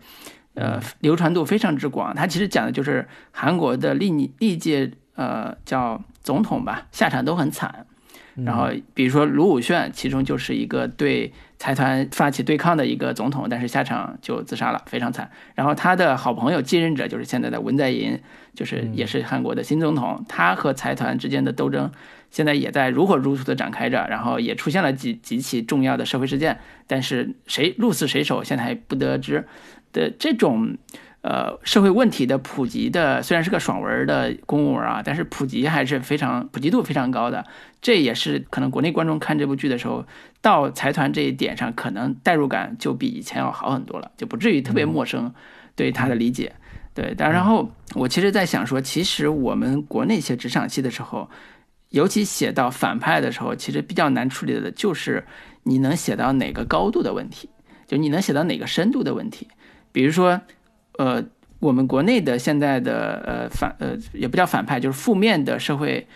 [0.55, 2.15] 呃，流传度非常之广。
[2.15, 7.85] 它其实讲的就是韩国的历历届呃叫总统吧，下场都很惨。
[8.43, 15.31] 然后比如说卢武铉，其中就是一个对财团发起对抗的一个总统，但是下场就自杀了，非常惨。
[15.53, 18.19] 然后他的好朋友继任者就是现在的文在寅，
[18.53, 21.89] 就是也是韩国的新总统，他和财团之间的斗争
[22.29, 29.47] 现在也在如火如荼的展开着，然后也出现了几几起重要的社会事件，但是谁鹿死谁手现在还不得而知
[29.95, 30.77] 的这种。
[31.27, 37.43] 呃，社会问题的普及的虽然是个爽文的公务文啊，但是普及还是非常普及度非常高的。
[37.81, 40.05] 这也是可能国内观众看这部剧的时候，
[40.39, 45.33] 到财团这一点上，可能代入感就比以前要好很多了，就不至于特别陌生
[45.75, 46.53] 对他的理解。
[46.93, 51.27] 对，但然后我其实在想说，其实我们国内写职场戏的时候，
[51.89, 55.25] 尤其写到反派的时候，其实比较难处理的就是
[55.63, 57.49] 你能写到哪个高度的问题，
[57.87, 59.47] 就你能写到哪个深度的问题，
[59.95, 60.39] 比如说。
[60.97, 61.21] 呃，
[61.59, 66.07] 我们国内的现在的呃反呃也不叫反派，就是负面的社会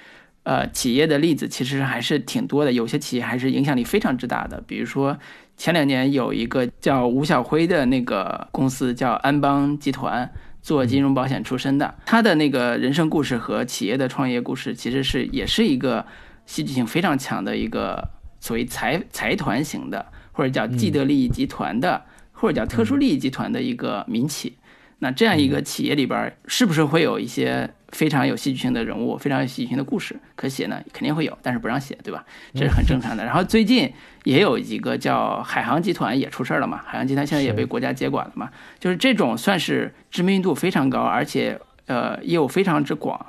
[0.44, 2.72] 呃企业的例子，其实还是挺多的。
[2.72, 4.64] 有些企业还是影响力非常之大的。
[4.66, 5.20] 比如说
[5.58, 11.94] 前两年有一个叫吴晓辉的那个公司，叫安邦集团，做金融保险出身的。
[12.06, 16.06] 他的那个人生故事和企业的创业故事，其实是也是一个
[16.46, 18.08] 戏剧性非常强的一个
[18.40, 22.02] 所谓财财团型的，或者叫既得利益集团的，
[22.40, 24.56] 或者叫特殊利益集团的一个民企。
[25.02, 30.82] 那这样一个企业里边，是不是会有一些非常有戏剧性的人物、非常有戏剧性的故事可写呢？
[30.92, 32.26] 肯定会有，但是不让写，对吧？
[32.54, 33.24] 这是很正常的。
[33.24, 33.90] 然后最近
[34.26, 38.50] 也有一个叫海航集团也出事儿了嘛，海航集团现在也被国家接管了嘛。
[38.78, 43.26] 就是这种算是知名度非常高，而且呃业务非常之广，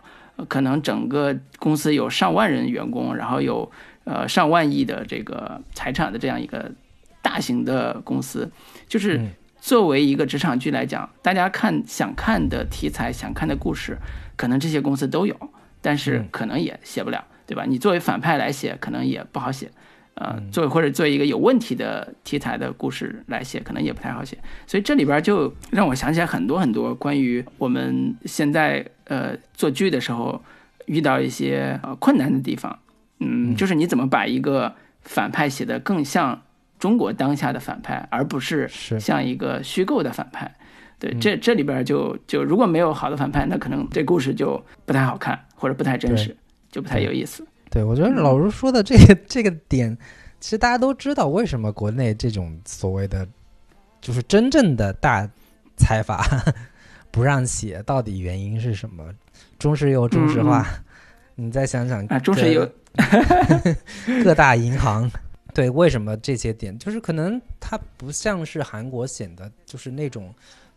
[0.48, 3.70] 可能整个公司有上万人员工，然后有
[4.02, 6.72] 呃上万亿的这个财产的这样一个
[7.22, 8.50] 大型的公司，
[8.90, 9.18] 就是。
[9.62, 13.94] 作为一个职场剧来讲，大家看想看的题材、想看的故事，
[14.34, 15.36] 可能这些公司都有，
[15.82, 17.66] 但是可能也写不了，对吧？
[17.68, 19.70] 你作为反派来写，可能也不好写，
[20.14, 24.38] 呃，作为或者作为一个有问题的题材的故事来写，可能也不太好写。
[24.66, 30.42] 所以这里边就让我想起来很多很多关于我们现在呃做剧的时候
[30.86, 32.78] 遇到一些呃困难的地方，
[33.18, 36.40] 嗯，就是你怎么把一个反派写得更像。
[36.80, 38.66] 中国当下的反派，而不是
[38.98, 40.52] 像一个虚构的反派。
[40.98, 46.36] 对，这这里边就就如果没有好的反派，那可能这故事就不太好看，或者不太真实，
[46.70, 47.46] 就不太有意思。
[47.70, 49.96] 对，我觉得老卢说的这个 这个点，
[50.40, 53.26] 其实大家都知道，为什么国内这种所谓的
[54.00, 55.26] 就是真正的大
[55.76, 56.22] 财阀
[57.10, 59.04] 不让写，到底原因是什么？
[59.58, 60.66] 中石油、中石化，
[61.34, 62.70] 你再想想啊，中石油
[64.22, 65.10] 各大银行。
[65.52, 70.32] 对，为什么这些点就是可能它不像是韩国显得就是那种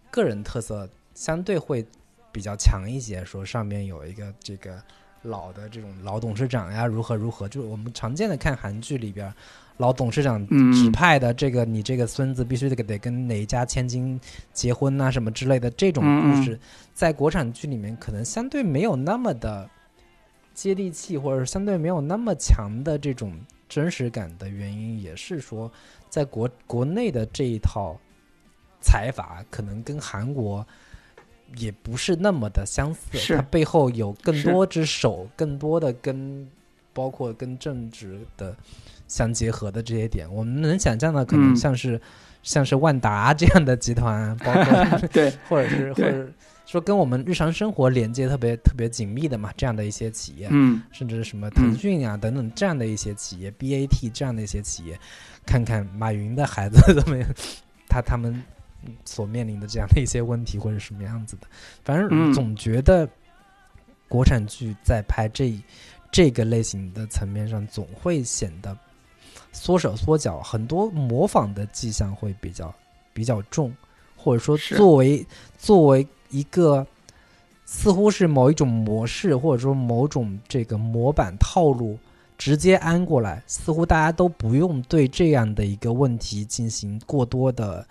[0.10, 1.86] 个人特色相对会
[2.32, 4.82] 比较强一些，说上面有一个这个
[5.22, 9.32] 老的这种老董事长呀，如何如何，就是我们常见的看韩剧里边
[9.78, 14.20] 老董事长指派的这个你这个孙子必须得得跟哪一家千金
[14.54, 16.60] 结婚啊什么之类的这种故事，
[16.94, 19.70] 在国产剧里面可能相对没有那么的
[20.54, 23.32] 接地气，或者相对没有那么强的这种。
[23.74, 25.72] 真实感的原因也是说，
[26.10, 28.00] 在国国内的这一套
[28.80, 30.64] 财阀可能跟韩国
[31.56, 36.48] 也不是那么的相似，它背后有更多只手，更多的跟
[36.94, 38.56] 包括跟政治的
[39.08, 42.00] 相结合的这些点，我们能想象的可能像是
[42.44, 46.28] 像是万达这样的集团，包括 对，或者是或者。
[46.74, 55.00] 说跟我们日常生活连接特别特别紧密的嘛，这样的一些企业，嗯，甚至是什么腾讯啊等等这样的一些企业，BAT 这样的一些企业，
[55.46, 57.30] 看看马云的孩子 怎么样，
[57.88, 58.44] 他他们
[59.06, 61.46] 所面临的这样的一些问题或者什么样子的，
[61.84, 63.08] 反正总觉得
[64.08, 65.56] 国产剧在拍这
[66.12, 68.76] 这个类型的层面上，总会显得
[69.52, 72.74] 缩手缩脚，很多模仿的迹象会比较
[73.14, 73.72] 比较重，
[74.18, 75.24] 或者说作为
[75.56, 76.08] 作为。
[76.34, 76.86] 一个
[77.64, 81.98] 似乎是某一种模式，或者说某种这个模板套路
[82.38, 87.88] 直接安过来，似乎大家都不用对这样的一个问题进行过多的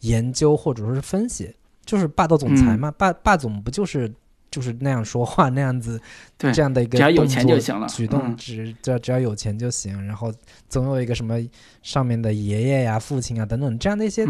[0.00, 1.54] 研究或者说是分析，
[1.86, 4.12] 就是霸道总裁嘛，霸霸总不就是
[4.50, 5.98] 就是那样说话那样子，
[6.36, 10.32] 这样的一个只要有钱就行了，举动只只要只要有钱就行，然后
[10.68, 11.40] 总有一个什么
[11.82, 14.26] 上面的爷爷呀、父亲啊等等这样的一些，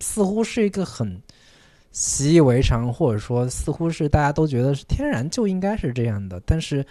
[0.00, 1.22] 似乎是一个很。
[2.00, 6.86] 习以为常，或者说似乎是大家都觉得是天然就应该是这样的，但是，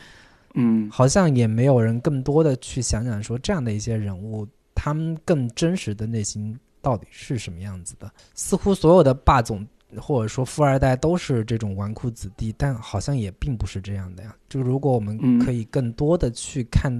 [0.54, 4.46] 嗯，好像也没有人更多的去想想说这样的一些人物，
[4.76, 8.12] 他们更真实的内心到底是什么样子的？
[8.36, 14.36] 似乎所有的霸总或者说富二代都是这种纨绔子弟，但好像也并不是这样的呀。
[14.50, 16.92] 就如果我们可以更多的去看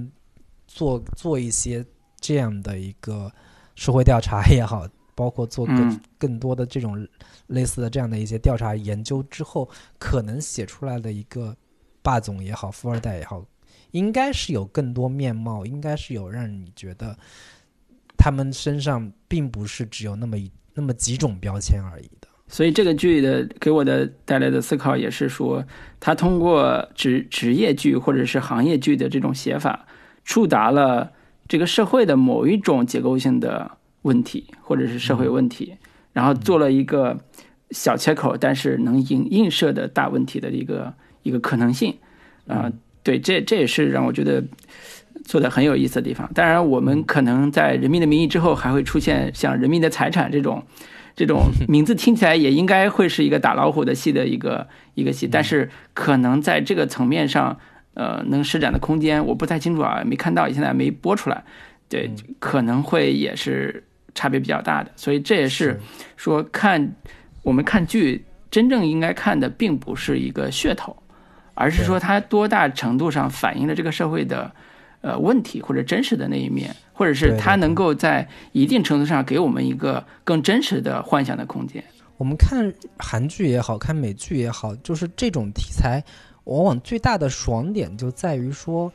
[0.66, 1.84] 做做一些
[2.18, 3.30] 这样的一个
[3.74, 4.88] 社会调查也好，
[5.18, 7.06] 包括做更、嗯更多的这种
[7.48, 11.56] 类似的这样的一些调查研究之后，可能写出来的一个
[12.02, 13.44] 霸总也好，富二代也好，
[13.92, 17.16] 应该是有更多面貌，应该是有让你觉得
[18.16, 22.28] 他们身上并不是只有那么一那么几种标签而已的。
[22.48, 25.64] 所以这个剧的给我的带来的思考也是说，
[26.00, 29.86] 他通过职职业剧或者是行业剧的这种写法，
[30.24, 31.12] 触达了
[31.46, 33.77] 这个社会的某一种结构性的
[34.08, 35.74] 问题或者是社会问题，
[36.12, 37.18] 然后做了一个
[37.70, 40.92] 小切口，但是能映映射的大问题的一个
[41.22, 41.94] 一个可能性。
[42.46, 44.42] 啊、对，这这也是让我觉得
[45.24, 46.28] 做的很有意思的地方。
[46.34, 50.62] 当然，我们可能在《人民的名义》之后还会出现像《人民的财产》这种。
[51.16, 57.58] 这种 名字听起来也应该会是一个打老虎的戏的一个一个戏，但是可能在这个层面上，
[57.94, 61.42] 呃，能施展的空间我不太清楚啊，没看到，现在没播出来，
[61.88, 63.82] 对，可能会也是
[64.18, 65.80] 差别比较大的，所以这也是
[66.16, 66.92] 说看
[67.42, 70.96] 我们看剧真正应该看的，并不是一个噱头，
[71.54, 74.50] 而是说它多大程度上反映了这个社会的
[75.02, 81.84] 呃问题或者真实的那一面，或者是它能够在一定程度上给我们一个更真实的幻想的空间。
[82.16, 86.02] 我们看韩剧也好看美剧也好，就是这种题材，
[86.44, 88.92] 往往最大的爽点就在于说，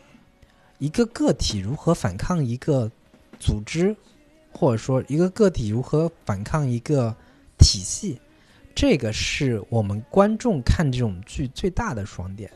[0.80, 2.92] 一个个体如何反抗一个
[3.40, 3.96] 组织，
[4.54, 7.16] 或者说一个个体如何反抗一个
[7.58, 8.20] 体系，
[8.76, 12.52] 这个是我们观众看这种剧最大的爽点，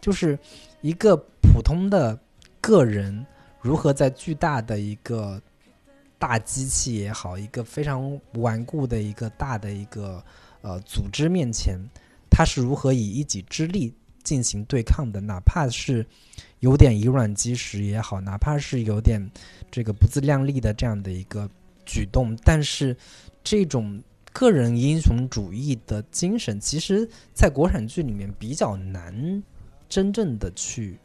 [0.00, 0.38] 就是
[0.80, 2.18] 一个普通的
[2.60, 3.24] 个人
[3.60, 5.40] 如何在巨大的一个
[6.18, 10.22] 大机器也好，一个非常顽固的一个大的一个
[10.62, 11.78] 呃组织面前，
[12.30, 13.92] 他是如何以一己之力
[14.26, 16.04] 进行对抗的，哪怕是
[16.58, 19.22] 有点以卵击石也好，哪怕是有点
[19.70, 21.48] 这个不自量力的这样的一个
[21.84, 22.96] 举动，但是
[23.44, 24.02] 这种
[24.32, 29.42] 个人英雄主义的精神，其实在国产剧里面比较难
[29.88, 30.98] 真正的去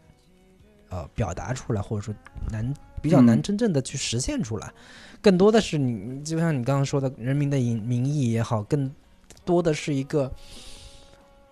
[0.90, 2.14] 呃表达出来，或者说
[2.52, 4.74] 难比较难嗯真正的去实现出来。
[5.22, 8.92] 更多的是你，就像你刚刚说的，《人民的名名义》也好，更
[9.46, 10.34] 多的是一个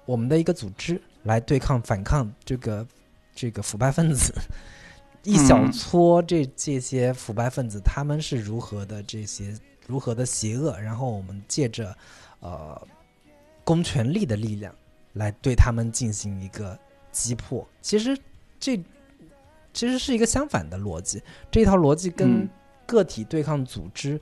[0.05, 2.87] 我们的一个组织来对抗、反抗这个
[3.33, 4.33] 这个腐败分子。
[5.23, 9.53] 一小嗯撮这这些腐败分子，他们是如何的这些
[9.85, 11.93] 如何的邪恶，然后我们借着
[12.39, 12.81] 呃
[13.65, 14.73] 公权力的力量
[15.13, 16.79] 来对他们进行一个
[17.11, 17.67] 击破。
[17.81, 18.17] 其实
[18.61, 18.77] 这
[19.73, 22.49] 其实是一个相反的逻辑，这套逻辑跟嗯
[22.85, 24.19] 个体对抗组织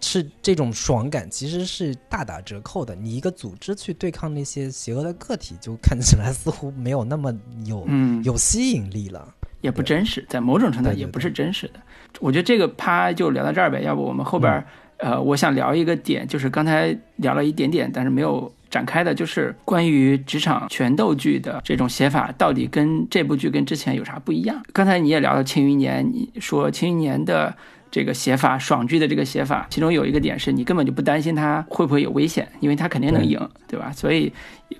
[0.00, 2.94] 是这种爽感，其实是大打折扣的。
[2.94, 7.32] 你一个组织去对抗那些邪恶的个体，就看起来似乎没有那么
[7.64, 9.34] 有、嗯，有吸引力了。
[9.60, 11.74] 也不真实，在某种程度也不是真实的。
[12.18, 24.58] 我觉得这个趴就聊到这儿呗，要不我们后边儿、嗯呃，我想聊一个点，就是刚才聊了一点点，但是没有展开的，就是关于职场权斗剧的这种写法，到底跟这部剧跟之前有啥不一样？
[24.72, 27.54] 刚才你也聊到《庆余年》，你说《庆余年》的。
[27.90, 33.36] 这个写法，爽剧的这个写法，其中有一个点是你根本就不担心他会不会有危险，因为他肯定能赢，
[33.66, 33.92] 对吧？
[33.92, 34.32] 所以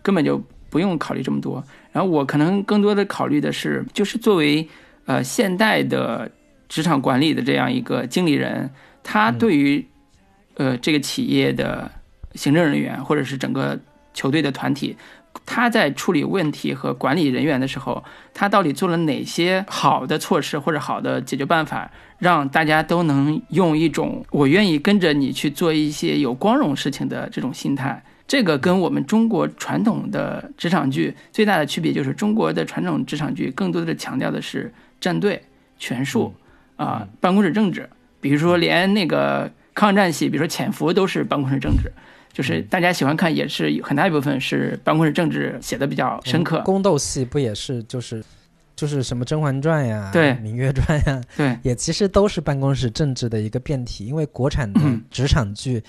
[0.03, 1.63] 根本就不用考虑这么多。
[1.91, 4.69] 然后我可能更多的考虑的是，就是作为
[5.07, 6.31] 呃现代的
[6.69, 8.71] 职场管理的这样一个经理人，
[9.03, 9.85] 他对于
[10.55, 11.91] 呃这个企业的
[12.35, 13.77] 行政人员或者是整个
[14.15, 14.97] 球队的团体，
[15.45, 28.03] 他在处理问题和管理人员的时候，他到底做了哪些好的措施或者好的解决办法，让大家都能用一种我愿意跟着你去做一些有光荣事情的这种心态。
[28.29, 35.43] 这个跟我们中国传统的职场剧最大的区别就是，中国的传统职场剧更多的强调的是站队、
[35.79, 36.33] 权术
[36.77, 37.91] 啊、办公室政治。
[38.21, 41.91] 比如说，连那个抗战戏，比如说《潜伏》，都是办公室政治，
[42.33, 46.61] 就是大家喜欢看，也是有很大一部分是办公室政治写的比较深刻。
[46.63, 48.25] 宫斗戏不也是就是
[48.77, 54.07] 就是什么《甄嬛传》呀，对《芈月传》呀，对，也其实都是办公室政治的一个变体。
[54.07, 55.83] 因为国产的嗯职场剧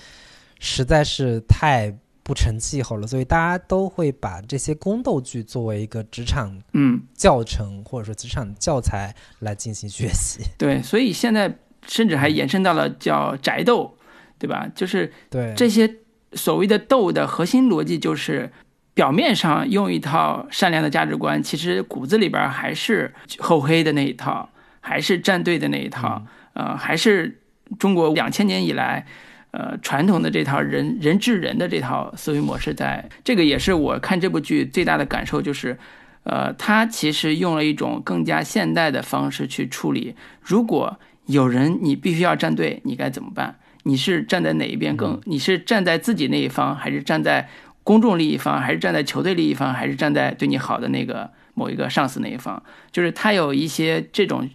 [0.58, 10.44] 实在是太不成气候了，所以大家都会把这些宫斗剧作为一个职场嗯，教程或者说职场教材来进行学习。
[10.58, 11.56] 对，所以现在
[11.86, 13.96] 甚至还延伸到了叫宅斗，
[14.38, 14.70] 对吧？
[14.74, 15.92] 就是对，这些
[16.34, 18.50] 所谓的斗的核心逻辑就是，
[18.94, 24.50] 表面上用一套善良的价值观，其实骨子里边还是厚黑的那一套，
[24.80, 27.40] 还是站队的那一套，呃，还是
[27.78, 29.06] 中国两千年以来。
[29.54, 35.76] 呃，传统的这套人人治人的这套思维模式在，这个也是我看这部剧最大的感受，就是，
[36.22, 40.16] 呃，他其实用了一种更加现代的方式去处理。
[40.40, 43.56] 如果有人你必须要站队，你该怎么办？
[43.84, 45.20] 你是站在哪一边更？
[45.24, 47.48] 你是站在自己那一方，还是站在
[47.82, 52.62] 公众利益方，还是站在球队利益方，还是站在对你好的那个某一个上司那一方？
[52.92, 54.48] 就是他有一些这种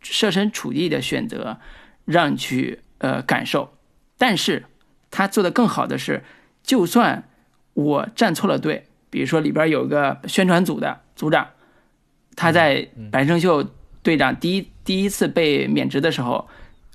[0.00, 1.58] 设身处地的选择，
[2.04, 3.74] 让你去呃感受。
[4.18, 4.64] 但是
[5.10, 6.22] 他做的更好的是，
[6.62, 7.24] 就算
[7.72, 11.48] 我站错了队，比如说里边有个宣传组的组长，
[12.36, 13.66] 他在白胜秀
[14.02, 16.46] 队长第一第一次被免职的时候。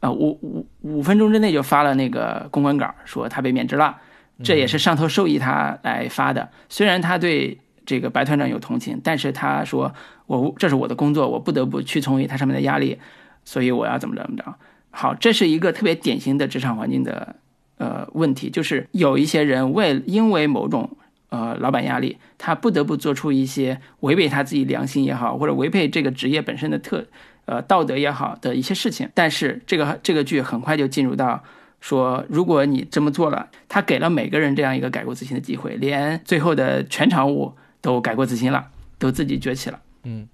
[0.02, 3.98] 啊，五五五分钟之内就发了那个公关稿，说他被免职了，
[4.42, 6.50] 这也是上头授意他来发的。
[6.70, 9.94] 虽然他对这个白团长有同情，但是他说
[10.26, 12.98] 我这是我的工作，我不得不屈从于他上面的压力，
[13.44, 14.56] 所以我要怎么着怎么着。
[14.92, 17.36] 好，这是一个特别典型的职场环境的
[17.78, 20.98] 呃问题，就是有一些人为因为某种
[21.30, 27.06] 呃老板压力，他不得不做出一些违背他自己良心也好，或者违背这个职业本身的特。
[27.50, 31.44] 呃，道德也好的一些事情，但是这个这个剧很快就进入到
[31.82, 38.68] 说，如果你这么做了，他给了每个人这样一个改过自新的机会，连最后的全场舞都改过自新了，
[39.00, 39.82] 都自己崛起了。
[40.04, 40.28] 嗯，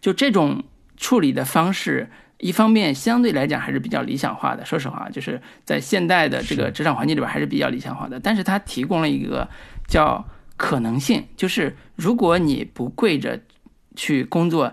[0.00, 0.64] 就这种
[0.96, 2.08] 处理的方式，
[2.38, 8.18] 一方面相对来讲还是比较理想化的，说实话，就是在现代的这个职场环境里边还是比较理想化的。
[8.18, 9.46] 但是它提供了一个
[9.86, 10.24] 叫
[10.56, 13.38] 可能性，就是如果你不跪着
[13.94, 14.72] 去工作。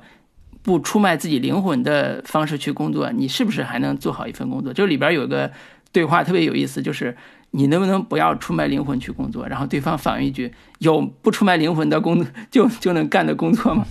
[0.64, 4.74] 不出卖自己灵魂的方式去工作，你是不是还能做好一份工作？
[4.74, 5.52] 就里边有个
[5.92, 7.16] 对话特别有意思，就是
[7.52, 9.48] 你能不能不要出卖灵魂去工作？
[9.48, 13.86] 然后对方反问一句：“有不出卖灵魂的工 就就能干的工作吗？”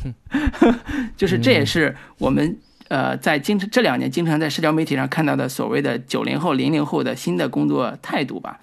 [1.16, 2.58] 就是这也是我们
[2.88, 8.58] 呃在经这两年经常在社交媒体上看到的所谓的九零后、零零后的新的工作态度吧。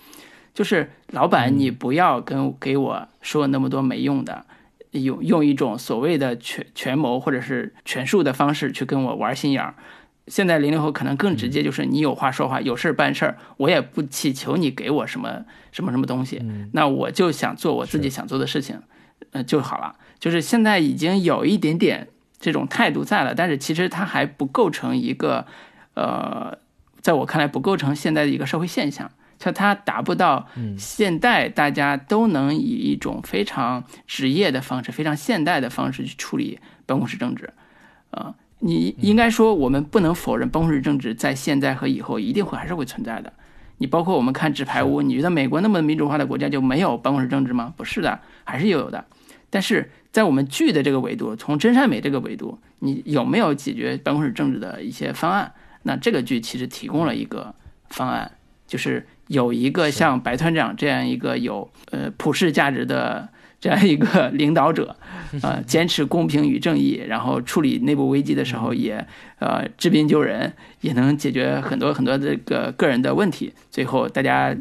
[0.53, 4.43] 就是老板，你不要跟给我说那么多没用的。
[4.91, 9.75] 用用一种所谓的权权谋或者是权术的方式去跟我玩心眼儿。
[10.27, 16.39] 现在零零后可能更直接，就是你有话说话，有事儿办事儿，我也不祈求你给我什么什么什么东西，
[16.73, 18.79] 那我就想做我自己想做的事情，
[19.31, 19.95] 呃就好了。
[20.19, 22.09] 就是现在已经有一点点
[22.39, 25.47] 这种态度在了，但是其实它还不构成一个，
[25.95, 26.57] 呃，
[27.01, 29.09] 在我看来不构成现在的一个社会现象。
[29.39, 30.45] 像它达不到
[30.77, 37.49] 现代大家都能以一种非常职业的方式、非常现代的方式去处理办公室政治，
[38.11, 43.31] 啊，你应该说我们不能否认办公室政治在现在和以后一定会还是会存在的。
[43.77, 47.73] 你包括我们看《纸牌屋》，你觉得美国那么民主化的国家就没有办公室政治吗？
[47.77, 49.05] 不是的，还是有的。
[49.49, 55.53] 但是在我们剧的这个维度，从真善美这个维度，你有没有解决办公室政治的一些方案？
[55.83, 57.55] 那这个剧其实提供了一个
[57.87, 58.29] 方案，
[58.67, 59.07] 就是。
[59.29, 63.29] 有一个像白团长这样一个有呃普世价值的
[63.61, 64.95] 这样一个领导者，
[65.43, 69.05] 呃，坚持公平与正义，然后处理内部危机的时候也
[69.39, 73.53] 呃治病救人，也能解决很多很多这个个人的问题。
[73.69, 74.55] 最后大家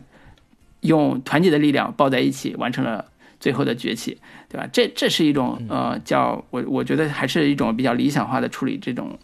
[0.81, 3.05] 用团结的力量抱在一起，完成了
[3.39, 4.19] 最后的崛起，
[4.49, 4.69] 对吧？
[4.73, 9.17] 这这是一种呃叫我我觉得还是一种比较理想化的处理这种。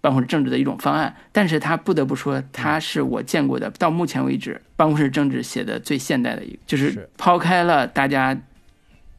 [0.00, 7.08] 办公室政治的一种方案，但是他不得不说，他是我见过的到目前为止办公室政治写的最现代的一个，就是。
[7.18, 8.36] 抛开了大家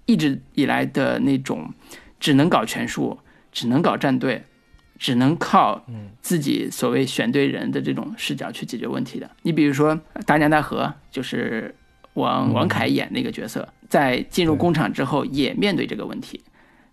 [0.05, 1.71] 一直以来的那种
[2.19, 3.19] 只能搞权术、
[3.51, 4.41] 只能搞战队、
[4.97, 5.85] 只能靠
[6.21, 9.29] 自己所谓选对人的这种视角去解决问题的。
[9.43, 11.75] 你比如说大江大河，就是
[12.13, 16.41] 王王凯演那个角色，在进入工厂之后也面对这个问题。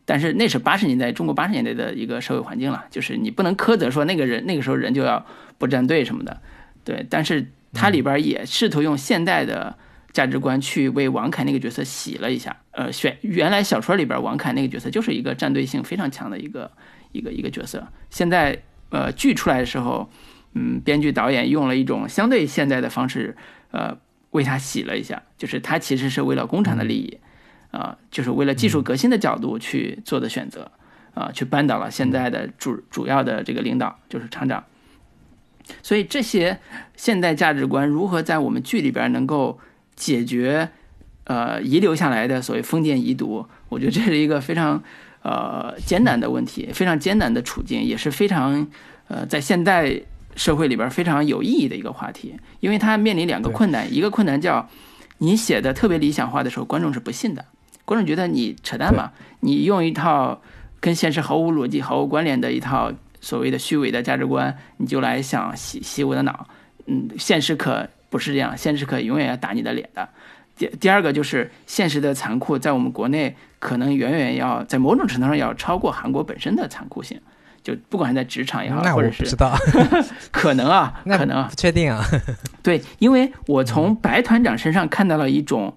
[0.07, 5.27] 但是那是八十年代中国八十年代的一个社会环境了，就是你不能苛责说那个人那个时候人就要
[5.59, 6.41] 不站队什么的，
[6.85, 7.05] 对。
[7.11, 9.77] 但是它里边也试图用现代的
[10.13, 12.57] 价值观去为王凯那个角色洗了一下。
[12.71, 16.71] 呃，选原来小说里边王凯那个角色就是一个战队性非常强的一个
[17.11, 20.09] 一个一个角色，现在呃剧出来的时候，
[20.55, 23.37] 嗯，编剧导演用了一种相对现代的方式，
[23.73, 23.99] 呃，
[24.31, 27.19] 为他洗了一下，就是他其实是为了工厂的利益。
[27.71, 30.71] 啊，就是为了技术革新的角度去做的选择，
[31.15, 34.65] 啊，去扳倒了现在的主主要的这个领导，就是厂长。
[35.83, 36.59] 所以这些
[36.97, 39.59] 现代价值观如何在我们剧里边能够
[39.97, 40.69] 解决，
[41.25, 44.81] 呃，遗留下来的所谓封建遗毒，我觉得这是一个非常
[45.23, 48.69] 呃艰难的问题，非常艰难的处境，也是非常
[49.09, 50.01] 呃在现代
[50.37, 54.69] 社会里边非常有意义的一个话题，因为它面临两个困难，一个困难叫
[55.19, 57.45] 你写的特别理想化的时候，观众是不信的。
[57.87, 59.11] 观众觉得你扯淡嘛？
[59.41, 60.39] 你用一套
[60.81, 62.93] 跟现实毫无逻辑、毫无关联的一套
[63.23, 66.47] 所谓的虚伪的价值观，你就来想洗洗我的脑？
[66.87, 70.07] 嗯，现实可不是这样，现实可永远要打你的脸的。
[70.57, 77.21] 第第二个就是现实的残酷，在我们国内可能远远要在某种程度上要超过韩国本身的残酷性。
[77.63, 79.53] 就不管是在职场也好，或者是知道，
[80.31, 82.01] 可能啊， 可能不确定啊。
[82.63, 85.75] 对，因为我从白团长身上看到了一种，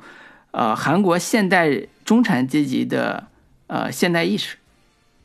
[0.51, 1.67] 呃，韩国现代
[2.09, 3.27] 中产阶级的
[3.67, 4.57] 呃现代意识。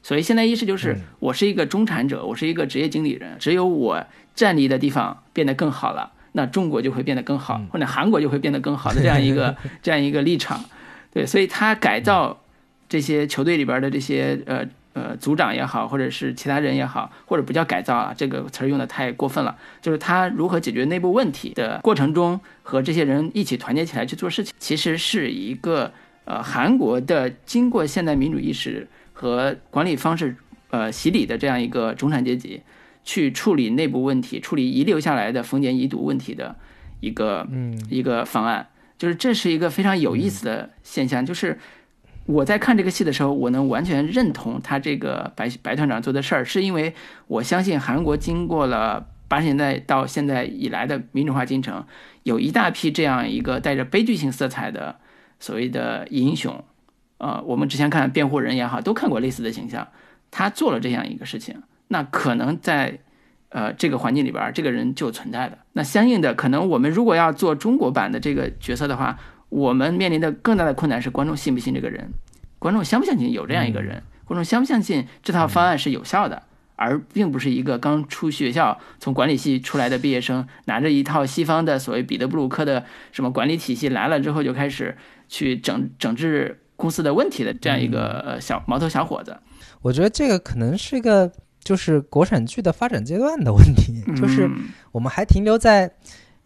[0.03, 4.05] 所谓现代意识，就是我是一个中产者，我是一个职业经理人，只有我
[4.35, 10.63] 站立的地方变得更好了，那中国就会变得更好，或者韩国就会变得更好 的这样一个这样一个立场。
[11.11, 12.39] 对，所以他改造
[12.87, 14.67] 这些球队里边的这些呃。
[14.95, 19.59] 呃，组长也好，或者是其他人也好，或者不叫改造啊，这个词儿用的太过分了。
[19.83, 25.93] 就是他如何解决内部问题的过程中，和这些人一起团结起来去做事情，其实是一个
[26.25, 30.37] 呃韩国的经过现代民主意识和管理方式
[30.71, 32.63] 呃洗礼的这样一个中产阶级，
[33.05, 36.57] 去处理内部问题、处理遗留下来的封建遗毒问题的
[37.01, 38.69] 一个嗯一个方案。
[38.97, 41.59] 就是这是一个非常有意思的现象，就是。
[42.27, 46.95] 我在看这个戏的时候，我能完全认同他这个白白团长做的事儿，是因为
[47.27, 51.85] 我相信韩国经过了八十年代到现在以来的民主化进程，
[52.23, 54.97] 有一大批这样一个带着悲剧性色彩的
[55.45, 56.65] 所谓的英雄，
[57.19, 59.87] 呃，我们之前看辩护人也好，都看过类似的形象，
[60.31, 63.01] 他做了这样一个事情，那可能在
[63.51, 65.59] 呃这个环境里边，这个人就存在的。
[65.75, 69.19] 那相应的，可能我们如果要做中国版的这个角色的话。
[69.51, 72.13] 我们面临的更大的困难是观众信不信这个人，
[72.59, 76.43] 观众相不相信有这样一个人，观众相不相信这套方案是有效的，
[76.75, 84.97] 而并不是一个刚出学校从管理系出来的毕业生拿着一套西方的所谓彼得布鲁克的什么管理体系来了之后就开始
[85.35, 89.37] 去整整治公司的问题的这样一个小毛头小伙子。
[89.83, 91.31] 我觉得这个可能是一个
[91.63, 94.49] 就是国产剧的发展阶段的问题，就是
[94.93, 95.91] 我们还停留在。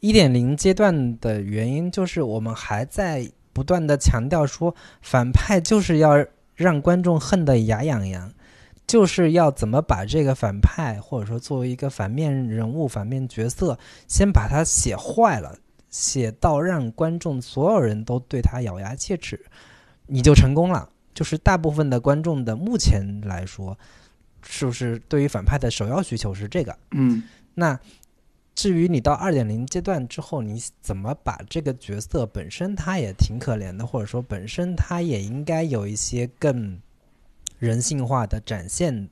[0.00, 6.24] 一点零阶段的原因就是我们还在不断的强调说，反派就是要
[6.54, 8.32] 让观众恨得牙痒痒，
[8.86, 15.58] 就是要怎么把这个反派或者说作为一个反面人物、反面角色，先把他写坏了，
[15.90, 19.40] 写到让观众所有人都对他咬牙切齿，
[20.06, 20.90] 你就成功了。
[21.14, 23.78] 就是大部分的观众的目前来说，
[24.42, 26.78] 是不是对于反派的首要需求是这个？
[26.92, 27.22] 嗯，
[27.54, 27.78] 那。
[28.54, 36.80] 至于你到二点零阶段之后，你怎么把这个角色本身他也挺可怜的，或者说本身他也应该有一些更
[37.60, 39.10] 人性化的展现。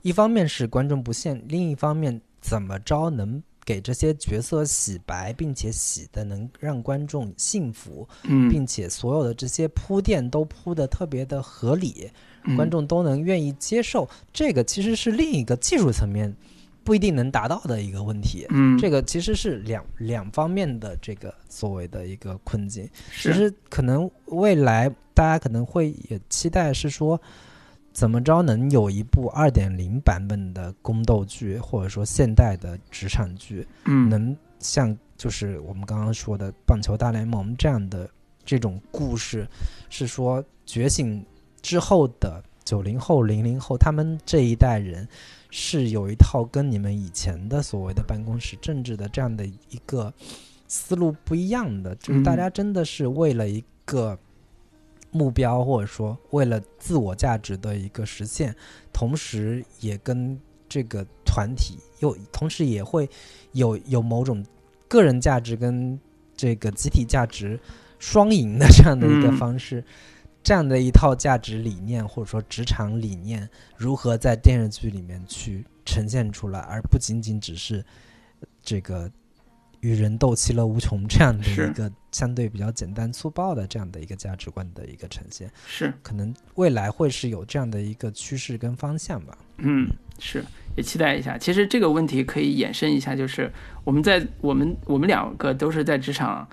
[0.00, 8.08] 一方面是观众不限，另一方面怎么着能给这些角色洗白，并且洗的能让观众信服，
[8.50, 12.10] 并且所有的这些铺垫都铺的特别的合理，
[12.56, 14.08] 观众都能愿意接受。
[14.32, 16.34] 这个其实是另一个技术层面。
[16.84, 22.90] 不一定能达到的一个问题，嗯，这个其实是两两方面的这个所谓的一个困境。
[23.12, 27.22] 其实可能未来大家可能会也期待是说，
[27.92, 38.08] 怎么着能有一部二点零版本的宫斗剧，或者说现代的职场剧，嗯，能像就是我们刚刚说的棒球大联盟这样的
[38.44, 39.46] 这种故事，
[39.90, 41.24] 是说觉醒
[41.60, 45.08] 之后的九零后、零零后他们这一代人。
[45.54, 50.10] 是有一套跟你们以前的所谓的办公室政治的这样的一个
[50.66, 54.18] 思路不一样的，就是大家真的是为了一个
[55.12, 58.52] 目标，或者说为了自我价值的一个实现，
[58.92, 60.36] 同时也跟
[60.68, 63.08] 这个团体又同时也会
[63.52, 64.44] 有有某种
[64.88, 65.96] 个人价值跟
[66.34, 67.60] 这个集体价值
[68.00, 69.84] 双赢的这样的一个方式。
[70.44, 77.84] 这样的一套价值理念或者说职场理念，如何在电视剧里面去呈现出来，而不仅仅只是
[78.60, 79.08] 这个
[79.82, 89.36] 与人斗其乐无穷这样的一个相对比较简单粗暴的这样的一个价值观的一个呈现，是可能未来会是有这样的一个趋势跟方向吧。
[89.58, 89.88] 嗯，
[90.18, 90.44] 是
[90.76, 91.36] 也期待一下。
[91.36, 93.50] 其实这个问题可以延伸一下，就是
[93.84, 96.48] 我们在我们我们两个都是在职场。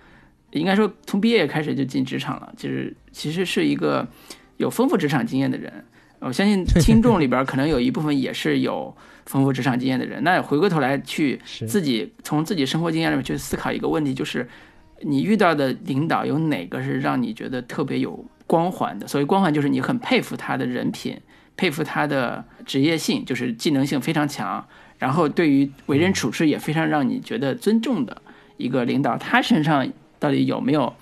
[0.51, 4.07] 应该说，从毕业开始就进职场了，就是其实是一个
[4.57, 5.71] 有丰富职场经验的人。
[6.19, 10.23] 我相信听众里边可能有一部分也是有丰富职场经验的人。
[10.23, 14.47] 那回过头来去自己从自己生活经验里面去思考一个问题，就是
[15.01, 19.07] 你遇到的领导有哪个是让你觉得特别有光环的？
[19.07, 21.19] 所谓光环，就是你很佩服他的人品，
[21.55, 24.65] 佩服他的职业性，就是技能性非常强，
[24.97, 28.21] 然后对于为人处事也非常让你觉得尊重的
[28.57, 29.87] 一个领导，他身上。
[30.21, 30.93] 到底有没有，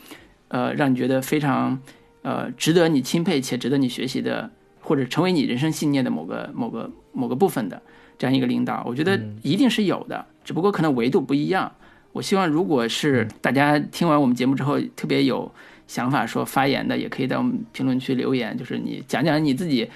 [0.49, 1.81] 呃，让你觉得非常，
[2.21, 4.51] 呃，值得你钦佩且值得你学习的，
[4.87, 7.81] 或者成为你人生信念的某个某个某个部分的
[8.17, 8.81] 这样一个领导？
[8.87, 11.69] 我觉得一定是有的，只不过可能维度不一样。
[12.13, 15.51] 我希望如果是大家听完我们节目之后特别有
[15.87, 19.89] 想法说发言的，也可以在我们评论区留言，就是你讲讲你自己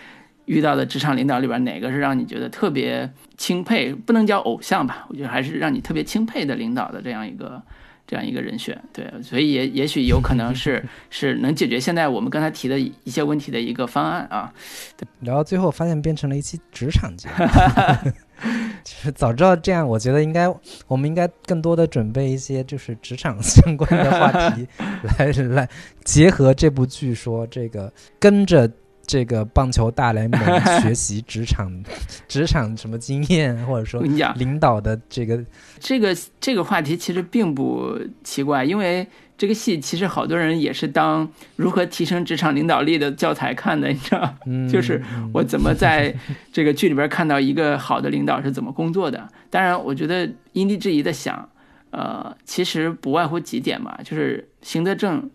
[0.44, 7.64] 遇到的职场领导里边哪个是让你觉得特别钦佩，不能叫偶像吧，我觉得还是让你特别钦佩的领导的这样一个。
[8.12, 14.54] 这样一个人选，对，所以也也许有可能是 是能解决现在我们刚才提的一些问题的一个方案啊。
[14.98, 18.12] 对聊到最后发现变成了一期职场节目，
[18.84, 20.54] 就是早知道这样，我觉得应该
[20.88, 24.68] 我们应该更多的准备一些就是职场相关的话题
[25.18, 25.70] 来来
[26.04, 27.90] 结合这部剧，说这个
[28.20, 28.70] 跟着。
[29.12, 30.40] 这个棒球大联盟
[30.80, 31.70] 学习职场，
[32.30, 34.02] 职场什么经验，或者说
[34.38, 35.44] 领导的这个
[35.82, 39.06] 这个这个话题其实并不奇怪，因为
[39.38, 44.34] 这个戏其实好多人也是当如何提升职场领导力的教材看的，你知道，
[44.72, 46.16] 就是我怎么在
[46.54, 49.28] 这个剧里边看到一个好的领导是怎么工作的。
[49.50, 51.50] 当然，我觉得因地制宜的想，
[51.90, 55.30] 呃，其实不外乎几点嘛，就是行得正，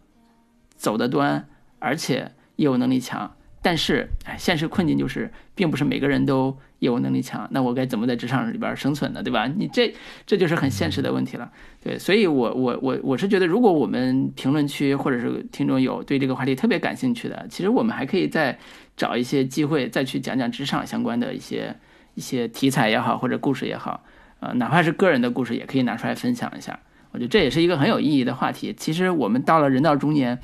[0.79, 1.47] 走得端，
[1.79, 3.31] 而且业务能力强。
[3.67, 7.49] 但是，哎，现实困境就是，并不是每个人都业务能力强。
[7.51, 9.21] 那我该怎么在职场里边生存呢？
[9.21, 9.49] 对吧？
[9.49, 9.93] 你这
[10.25, 11.51] 这就是很现实的问题了。
[11.83, 18.57] 对，所以我我我我是觉得，如果我们评论区或者是听众有对这个话题特别感兴趣的，其实我们还可以再
[18.97, 21.75] 找一些机会，再去讲讲职场相关的一些
[22.15, 24.05] 一些题材也好，或者故事也好，
[24.39, 26.79] 呃，哪怕是个人的故事，也可以拿出来分享一下。
[27.17, 28.75] 我觉得这也是一个很有意义的话题。
[28.77, 30.39] 其实我们到了人到中年。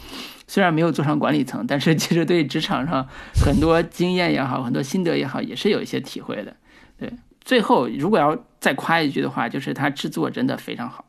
[0.49, 3.09] 虽然没有做上管理层，但是其实对职场上
[3.43, 6.55] 很多经验也好，很多心得也好，也是有一些体会的。
[6.99, 11.07] 对，最后如果要再夸一句的话，就是它制作真的非常好。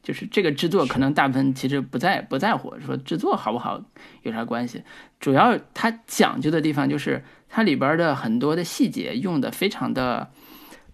[0.00, 3.82] 就是这个制作，可能大部分其实不在不在乎说制作好不好
[4.22, 4.84] 有啥关系，
[5.18, 10.30] 主要它讲究的地方就是它里边的很多的细节用的非常的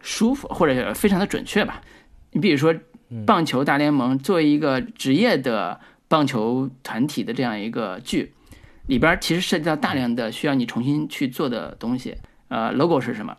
[0.00, 1.82] 舒服，或者非常的准确吧。
[2.30, 2.74] 你比如说
[3.26, 5.80] 棒球大联盟作为一个职业的。
[6.06, 8.34] 棒球团体的这样一个剧，
[8.86, 12.16] 里边其实涉及到大量的需要你重新去做的东西。
[12.48, 13.36] 呃，logo 是什么？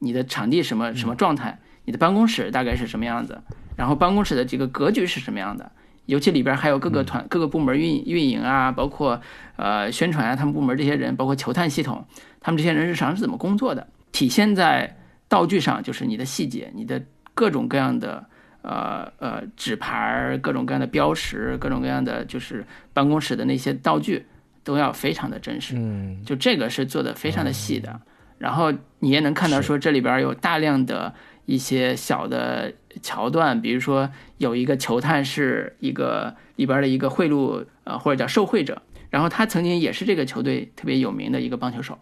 [0.00, 1.58] 你的场地什么什么状态？
[1.86, 3.40] 你的办公室大概是什么样子？
[3.76, 5.70] 然后办公室的这个格局是什么样的？
[6.04, 9.22] 尤其里边还有各个团、各个部门运运营啊，包括
[9.56, 12.04] 呃宣传啊，他们部门这些人，包括球探系统，
[12.40, 13.86] 他们这些人日常是怎么工作的？
[14.12, 14.98] 体现在
[15.28, 17.02] 道具上，就是你的细节，你的
[17.32, 18.27] 各种各样的。
[18.62, 24.26] 呃呃，纸牌各种各样的标识，各种各样的就是办公室的那些道具，
[24.64, 25.74] 都要非常的真实。
[25.76, 28.00] 嗯，就这个是做的非常的细的。
[28.38, 31.14] 然后你也能看到说，这里边有大量的
[31.44, 32.72] 一些小的
[33.02, 41.98] 桥段，比如说有一个球探是一个里边的一个贿赂呃或者叫受贿者，然后他曾经也是这个球队特别有名的一个棒球手，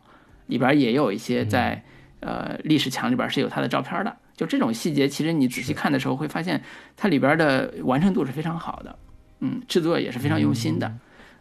[0.46, 1.82] 里边也有一些在
[2.20, 4.16] 呃历史墙里边是有他的照片的。
[4.36, 6.62] 就这种细节，其实你仔细看的时候会发现，
[6.94, 8.94] 它里边的完成度是非常好的，
[9.40, 10.92] 嗯，制作也是非常用心的，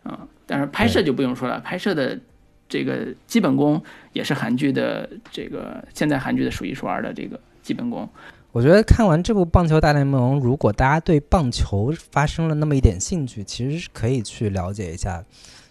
[0.05, 0.17] 嗯，
[0.47, 2.17] 但是拍摄就不用说了，拍摄的
[2.69, 8.09] 这个基本功也是韩剧的这个现在韩剧的数一数二的这个基本功。
[8.53, 15.21] 我觉得看完这部《棒球大联盟》，如果大家对棒球发生了那么一点兴趣，其实是可以去了解一下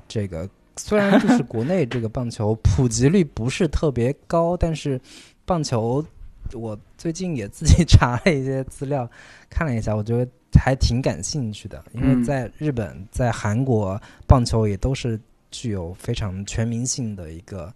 [0.06, 0.46] 这个。
[0.76, 5.00] 虽然就是国内这个棒球普及率不是特别高，但是
[5.46, 6.04] 棒球。
[6.52, 9.10] 我最近也自己查了一些资料，
[9.48, 11.82] 看了一下，我觉得还挺感兴趣的。
[11.92, 15.18] 因为在日本、在韩国，棒球也都是
[15.50, 17.72] 具有非常全民性的一个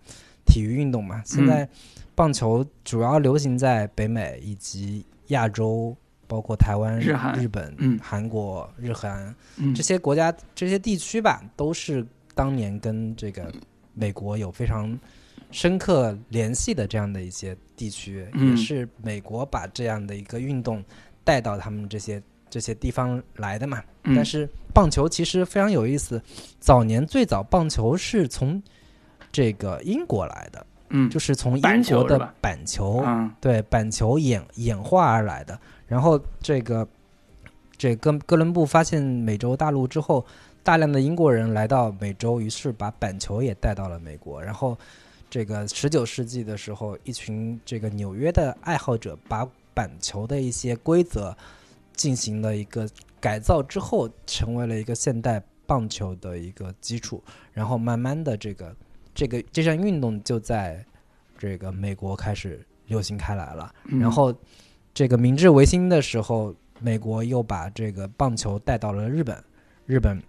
[0.46, 1.22] 体育运动嘛。
[1.24, 1.68] 现在
[2.14, 5.96] 棒球主要流行在北美以及亚洲，
[6.26, 9.34] 包括台湾、日本、韩国、日韩
[9.74, 13.52] 这些国家、这些地区吧，都是当年跟这个
[13.94, 14.98] 美国有非常。
[15.50, 20.84] 深刻联系的这样的一些地区，也是美国把这样的一个运动
[21.24, 23.82] 带到他们这些这些地方来的嘛。
[24.14, 26.22] 但是棒球其实非常有意思，
[26.60, 28.62] 早年最早棒球是从
[29.32, 33.02] 这个英国来的，嗯，就是从英国的板球，
[33.40, 35.58] 对板球演演化而来的。
[35.86, 36.86] 然后这个
[37.78, 40.24] 这哥哥伦布发现美洲大陆之后，
[40.62, 44.76] 大量的英国人来到美洲，于是把板球也带到了美国，然后。
[45.30, 51.36] 这个十九世纪的时候，一群这个纽约的爱好者把板球的一些规则
[51.92, 52.88] 进行了一个
[53.20, 57.22] 改造之后，成为了一个现代棒球的一个基础。
[57.52, 58.74] 然后慢慢的，这个
[59.14, 60.82] 这个这项运动就在
[61.36, 63.70] 这个美国开始流行开来了。
[63.84, 64.34] 然后
[64.94, 69.44] 这个明治维新的时候，美国又把这个棒球带到了日本。
[69.84, 70.22] 日本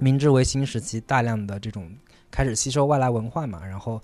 [0.00, 1.90] 明治维新时期，大量的这种
[2.30, 4.00] 开始吸收外来文化嘛，然后。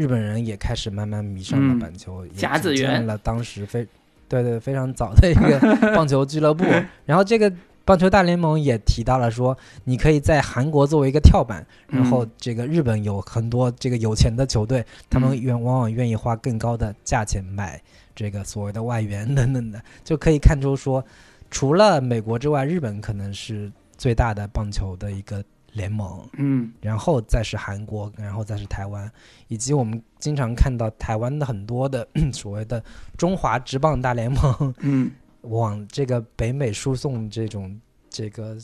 [0.00, 3.86] 日本人也开始慢慢迷上了板球，也甲子园了当时非
[4.26, 5.60] 对对，非常早的一个
[5.94, 6.64] 棒球俱乐部。
[7.04, 7.52] 然后这个
[7.84, 9.54] 棒球大联盟也提到了说，
[9.84, 17.78] 你可以在韩国作为一个跳板，然后这个日本有很多这个有钱的球队，他们愿往往愿意花更高的价钱买
[18.14, 21.04] 这个所谓的外援等等的，就可以看出说，
[21.50, 25.44] 除了美国之外，日本可能是最大的棒球的一个。
[25.72, 29.10] 联盟，嗯，然后再是韩国，然后再是台湾，
[29.48, 32.82] 以及我们经常看到台湾的很多的 所谓的
[33.16, 35.10] 中华职棒大联盟，嗯，
[35.42, 38.56] 往这个北美输送这种这个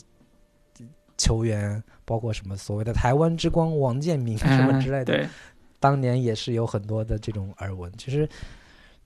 [1.17, 5.27] 球员，包括什么所谓的台湾之光王建民什么之类的，对，
[5.79, 7.91] 当年也是有很多的这种耳闻。
[7.97, 8.27] 其实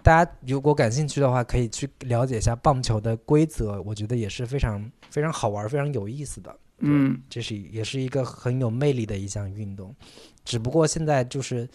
[0.04, 6.54] 大家如果感兴趣的话，可以去了解一下棒球的规则，我觉得也是非常非常好玩、非常有意思的。
[6.82, 9.96] 嗯，这是也是一个很有魅力的一项运动，
[10.44, 11.68] 只不过现在就是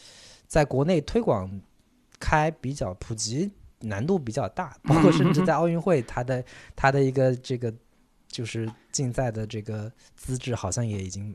[0.47, 1.51] 在国内推广
[2.21, 3.51] 开比较普及，
[3.81, 7.73] 难度比较大，包括甚至在奥运会，它的它的一个这个
[8.29, 11.35] 就是竞赛的这个资质，好像也已经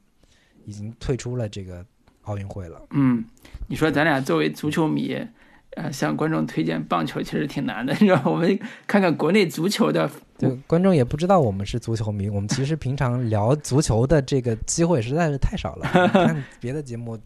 [0.65, 1.85] 已经退出了这个
[2.23, 2.81] 奥运会了。
[2.91, 3.23] 嗯，
[3.67, 5.17] 你说咱俩作为足球迷。
[5.77, 8.21] 呃，向观众推荐棒球其实挺难的，你知道？
[8.25, 10.11] 我们看看国内足球的，
[10.49, 12.29] 对观众也不知道我们是足球迷。
[12.29, 15.87] 我们其实平常聊足球的这个机会实在是太少了。
[16.11, 17.17] 看别的节目，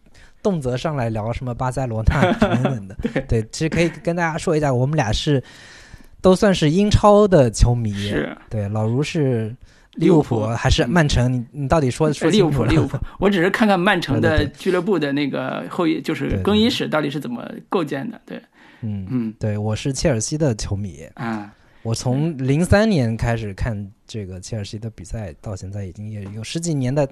[0.43, 2.97] 动辄上来聊什么巴塞罗那 等等的。
[3.27, 5.43] 对，其实可以跟大家说一下，我们俩是
[6.21, 7.93] 都算是英超的球迷。
[7.93, 9.55] 是，对，老卢是。
[9.95, 11.31] 利物浦还是曼城？
[11.31, 12.65] 你你到底说说利物浦？
[12.65, 18.19] 利物浦，我只是看看曼城的俱乐部的那个后裔，就是更衣室到底是怎么构建的。
[18.25, 18.37] 对，
[18.81, 21.49] 嗯嗯，对，我是切尔西的球迷啊。
[21.85, 27.07] 我从零三年开始看这个切尔西的比赛，到现在已经也有十几年的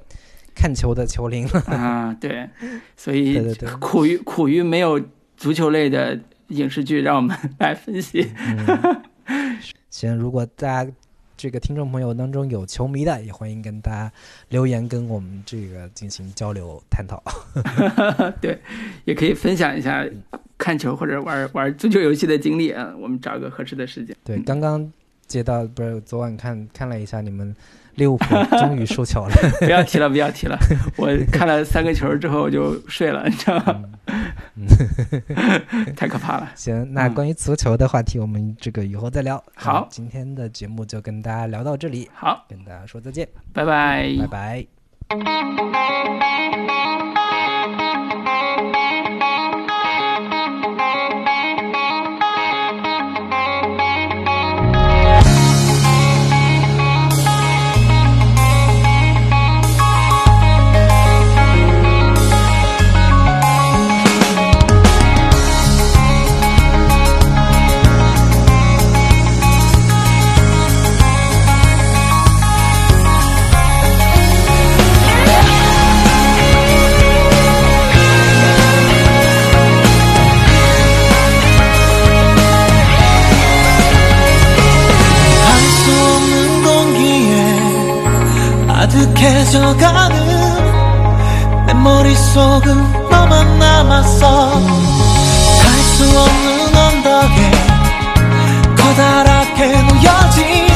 [0.55, 2.11] 看球的球龄了啊。
[2.19, 2.49] 对，
[2.97, 4.99] 所以苦于苦于没有
[5.37, 8.31] 足球类的影视剧让我们 来分析。
[9.91, 10.91] 行，如果大家。
[11.43, 14.09] 这个听众朋友当中有球迷的，也欢迎跟大家
[14.47, 17.21] 留言，跟我们这个进行交流探讨。
[18.39, 18.57] 对，
[19.03, 20.07] 也可以分享一下
[20.57, 22.95] 看球或者玩玩足球游戏的经历啊。
[22.97, 24.15] 我们找个合适的时间。
[24.23, 24.89] 对，刚刚
[25.27, 27.53] 接到不是昨晚看看了一下你们。
[27.95, 28.25] 利物浦
[28.57, 30.57] 终于收球了，不要提了，不要提了。
[30.97, 33.83] 我看了三个球之后我就睡了，你知道吗？
[35.95, 36.51] 太可怕了。
[36.55, 39.43] 行，那关于足球的话题，我们这个以后再聊。
[39.55, 42.09] 好，今天的节目就跟大家聊到这里。
[42.13, 44.67] 好，跟大家说再见，拜拜，拜拜。
[88.83, 90.15] 가득해져가는
[91.67, 94.49] 내 머릿속은 너만 남았어.
[94.51, 97.51] 갈 수 없는 언덕에
[98.75, 100.67] 커다랗게 놓여진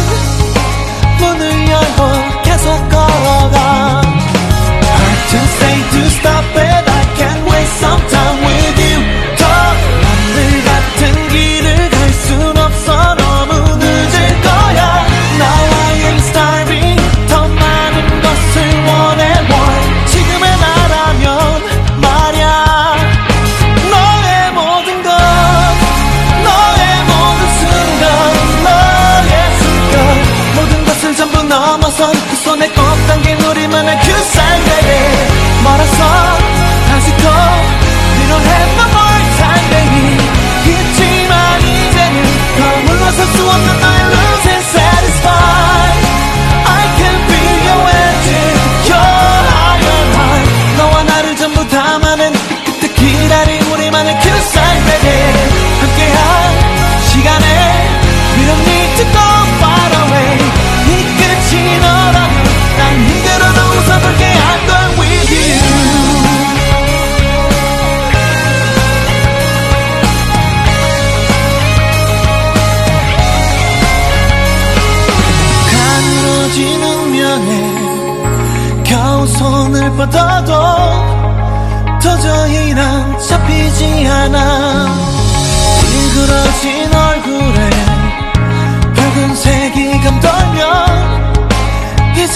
[1.19, 1.99] 문을 열고
[2.43, 3.57] 계속 걸어가.
[4.83, 8.26] Hard to say to stop it I can't wait some time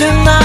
[0.02, 0.41] tonight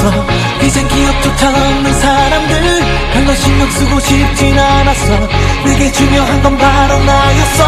[0.00, 0.26] 없어
[0.62, 2.80] 이젠 기억도 없는 사람들
[3.12, 5.28] 별로 신경 쓰고 싶진 않았어.
[5.64, 7.64] 내게 중요한 건 바로 나였어.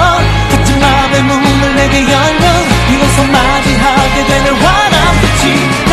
[0.50, 5.91] 같은 마음의 문을 내게 열면 비로소 맞이하게 되는 환한 빛이